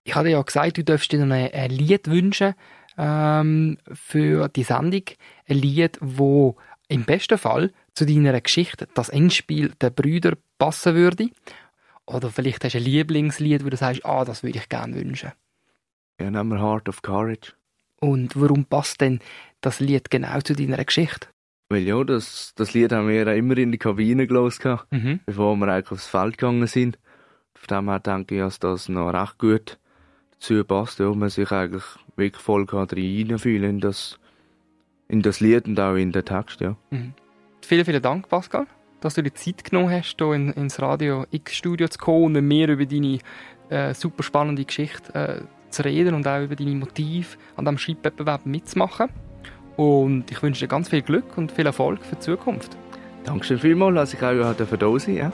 Ich 0.03 0.15
hatte 0.15 0.29
ja 0.29 0.41
gesagt, 0.41 0.77
du 0.77 0.83
darfst 0.83 1.11
dir 1.11 1.25
noch 1.25 1.35
ein, 1.35 1.69
Lied 1.69 2.09
wünschen 2.09 2.55
ähm, 2.97 3.77
für 3.93 4.49
die 4.49 4.63
Sendung. 4.63 5.03
Ein 5.47 5.57
Lied, 5.57 5.97
wo 6.01 6.57
im 6.89 7.05
besten 7.05 7.37
Fall 7.37 7.71
zu 7.93 8.05
deiner 8.05 8.39
Geschichte 8.41 8.87
das 8.93 9.09
Endspiel 9.09 9.73
der 9.79 9.91
Brüder 9.91 10.33
passen 10.57 10.95
würde. 10.95 11.29
Oder 12.05 12.29
vielleicht 12.29 12.63
hast 12.63 12.73
du 12.73 12.79
ein 12.79 12.83
Lieblingslied, 12.83 13.63
wo 13.63 13.69
du 13.69 13.77
sagst, 13.77 14.05
ah, 14.05 14.25
das 14.25 14.43
würde 14.43 14.59
ich 14.59 14.67
gerne 14.67 14.95
wünschen. 14.95 15.31
Ja, 16.19 16.29
nehmen 16.29 16.49
wir 16.49 16.61
Heart 16.61 16.89
of 16.89 17.01
Courage. 17.01 17.53
Und 17.99 18.39
warum 18.39 18.65
passt 18.65 18.99
denn 18.99 19.19
das 19.61 19.79
Lied 19.79 20.09
genau 20.09 20.41
zu 20.41 20.53
deiner 20.53 20.83
Geschichte? 20.83 21.27
Weil 21.69 21.83
ja, 21.83 22.03
das, 22.03 22.53
das 22.55 22.73
Lied 22.73 22.91
haben 22.91 23.07
wir 23.07 23.25
immer 23.27 23.57
in 23.57 23.71
die 23.71 23.77
Kabine 23.77 24.27
gelesen, 24.27 24.79
mhm. 24.91 25.21
bevor 25.25 25.55
wir 25.55 25.69
eigentlich 25.69 25.91
aufs 25.91 26.07
Feld 26.07 26.37
gegangen 26.37 26.67
sind. 26.67 26.99
Von 27.55 27.77
dem 27.77 27.89
her 27.89 27.99
denke 27.99 28.35
ich, 28.35 28.41
dass 28.41 28.59
das 28.59 28.89
noch 28.89 29.11
recht 29.11 29.37
gut 29.37 29.79
dazu 30.43 30.63
passt, 30.63 30.99
ja, 30.99 31.13
man 31.13 31.29
sich 31.29 31.51
eigentlich 31.51 31.83
wirklich 32.15 32.41
voll 32.41 32.65
reinfühlen 32.65 33.69
in 33.69 33.79
das, 33.79 34.19
in 35.07 35.21
das 35.21 35.39
Lied 35.39 35.65
und 35.67 35.79
auch 35.79 35.95
in 35.95 36.11
den 36.11 36.25
Text, 36.25 36.59
ja. 36.61 36.75
Mhm. 36.91 37.13
Vielen, 37.61 37.85
vielen 37.85 38.01
Dank, 38.01 38.27
Pascal, 38.27 38.67
dass 38.99 39.15
du 39.15 39.23
dir 39.23 39.33
Zeit 39.33 39.63
genommen 39.63 39.89
hast, 39.89 40.15
hier 40.17 40.33
in, 40.33 40.51
ins 40.51 40.81
Radio 40.81 41.25
X-Studio 41.31 41.87
zu 41.87 41.97
kommen 41.97 42.25
und 42.25 42.33
mit 42.33 42.43
mir 42.43 42.67
über 42.67 42.85
deine 42.85 43.19
äh, 43.69 43.93
super 43.93 44.23
spannende 44.23 44.65
Geschichte 44.65 45.13
äh, 45.13 45.71
zu 45.71 45.83
reden 45.83 46.13
und 46.13 46.27
auch 46.27 46.41
über 46.41 46.55
deine 46.55 46.75
Motive 46.75 47.37
an 47.55 47.65
diesem 47.65 47.77
Schreibwettbewerb 47.77 48.45
mitzumachen. 48.45 49.09
Und 49.77 50.29
ich 50.29 50.43
wünsche 50.43 50.65
dir 50.65 50.67
ganz 50.67 50.89
viel 50.89 51.01
Glück 51.01 51.37
und 51.37 51.51
viel 51.51 51.65
Erfolg 51.65 52.03
für 52.03 52.15
die 52.15 52.21
Zukunft. 52.21 52.77
Dankeschön 53.23 53.57
vielmals, 53.57 53.95
dass 53.95 54.13
ich 54.13 54.21
auch 54.21 54.31
hier 54.31 54.77
da 54.77 54.99
sein 54.99 55.15
ja. 55.15 55.31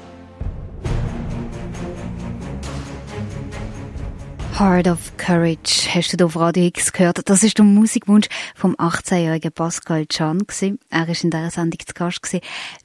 Heart 4.60 4.88
of 4.88 5.16
Courage 5.16 5.88
hast 5.94 6.20
du 6.20 6.26
auf 6.26 6.36
Radio 6.36 6.66
X 6.66 6.92
gehört. 6.92 7.22
Das 7.30 7.44
ist 7.44 7.58
der 7.58 7.64
Musikwunsch 7.64 8.28
vom 8.56 8.76
18-jährigen 8.76 9.54
Pascal 9.54 10.06
Can. 10.06 10.46
Er 10.90 11.08
war 11.08 11.08
in 11.08 11.30
dieser 11.30 11.50
Sendung 11.50 11.80
zu 11.80 11.94
Gast, 11.94 12.20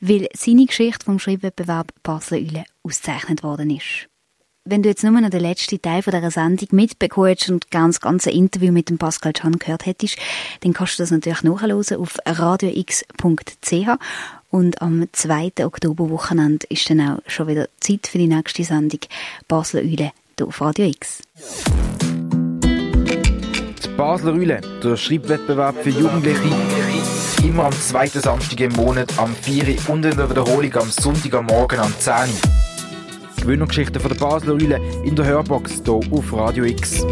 weil 0.01 0.29
seine 0.37 0.67
Geschichte 0.67 1.05
vom 1.05 1.19
Schreibwettbewerb 1.19 1.93
Basel-Üle 2.05 2.65
ausgezeichnet 2.85 3.43
worden 3.43 3.71
ist. 3.71 4.07
Wenn 4.65 4.85
du 4.85 4.89
jetzt 4.89 5.03
nur 5.03 5.21
noch 5.21 5.31
den 5.31 5.41
letzten 5.41 5.83
Teil 5.83 6.03
dieser 6.03 6.31
Sendung 6.31 6.69
mitbekommst 6.71 7.51
und 7.51 7.73
ganz 7.73 8.01
ganze 8.01 8.31
Interview 8.31 8.71
mit 8.71 8.89
dem 8.89 8.99
Pascal 8.99 9.33
Can 9.33 9.59
gehört 9.59 9.85
hättest, 9.85 10.17
dann 10.61 10.75
kannst 10.75 11.01
du 11.01 11.03
das 11.03 11.11
natürlich 11.11 11.43
nachhören 11.43 11.73
auf 11.99 12.19
radiox.ch 12.25 13.89
und 14.51 14.81
am 14.81 15.09
2. 15.11 15.53
Oktoberwochenende 15.65 16.69
ist 16.69 16.89
dann 16.89 17.01
auch 17.01 17.19
schon 17.27 17.49
wieder 17.49 17.67
Zeit 17.81 18.07
für 18.07 18.19
die 18.19 18.29
nächste 18.29 18.63
Sendung 18.63 19.01
Basler 19.49 19.81
Eule 19.81 20.13
hier 20.39 20.47
auf 20.47 20.61
Radio 20.61 20.87
X. 20.87 21.23
Die 23.83 23.89
Basler 23.97 24.33
Eule, 24.33 24.61
der 24.83 24.97
Schreibwettbewerb 24.97 25.77
für 25.83 25.91
Jugendliche, 25.91 26.41
immer 27.45 27.65
am 27.65 27.73
zweiten 27.73 28.21
Samstag 28.21 28.61
im 28.61 28.73
Monat 28.73 29.17
am 29.19 29.35
4. 29.35 29.77
und 29.89 30.05
in 30.05 30.17
der 30.17 30.29
Wiederholung 30.31 30.75
am 30.75 30.91
Sonntag 30.91 31.35
am 31.35 31.47
Morgen 31.47 31.79
am 31.79 31.93
10. 31.99 32.15
Gewinnergeschichten 33.41 34.01
von 34.01 34.11
der 34.11 34.19
Basler 34.19 34.55
Eule 34.55 34.81
in 35.05 35.15
der 35.15 35.27
Hörbox 35.27 35.83
hier 35.85 36.01
auf 36.11 36.33
Radio 36.33 36.65
X. 36.65 37.05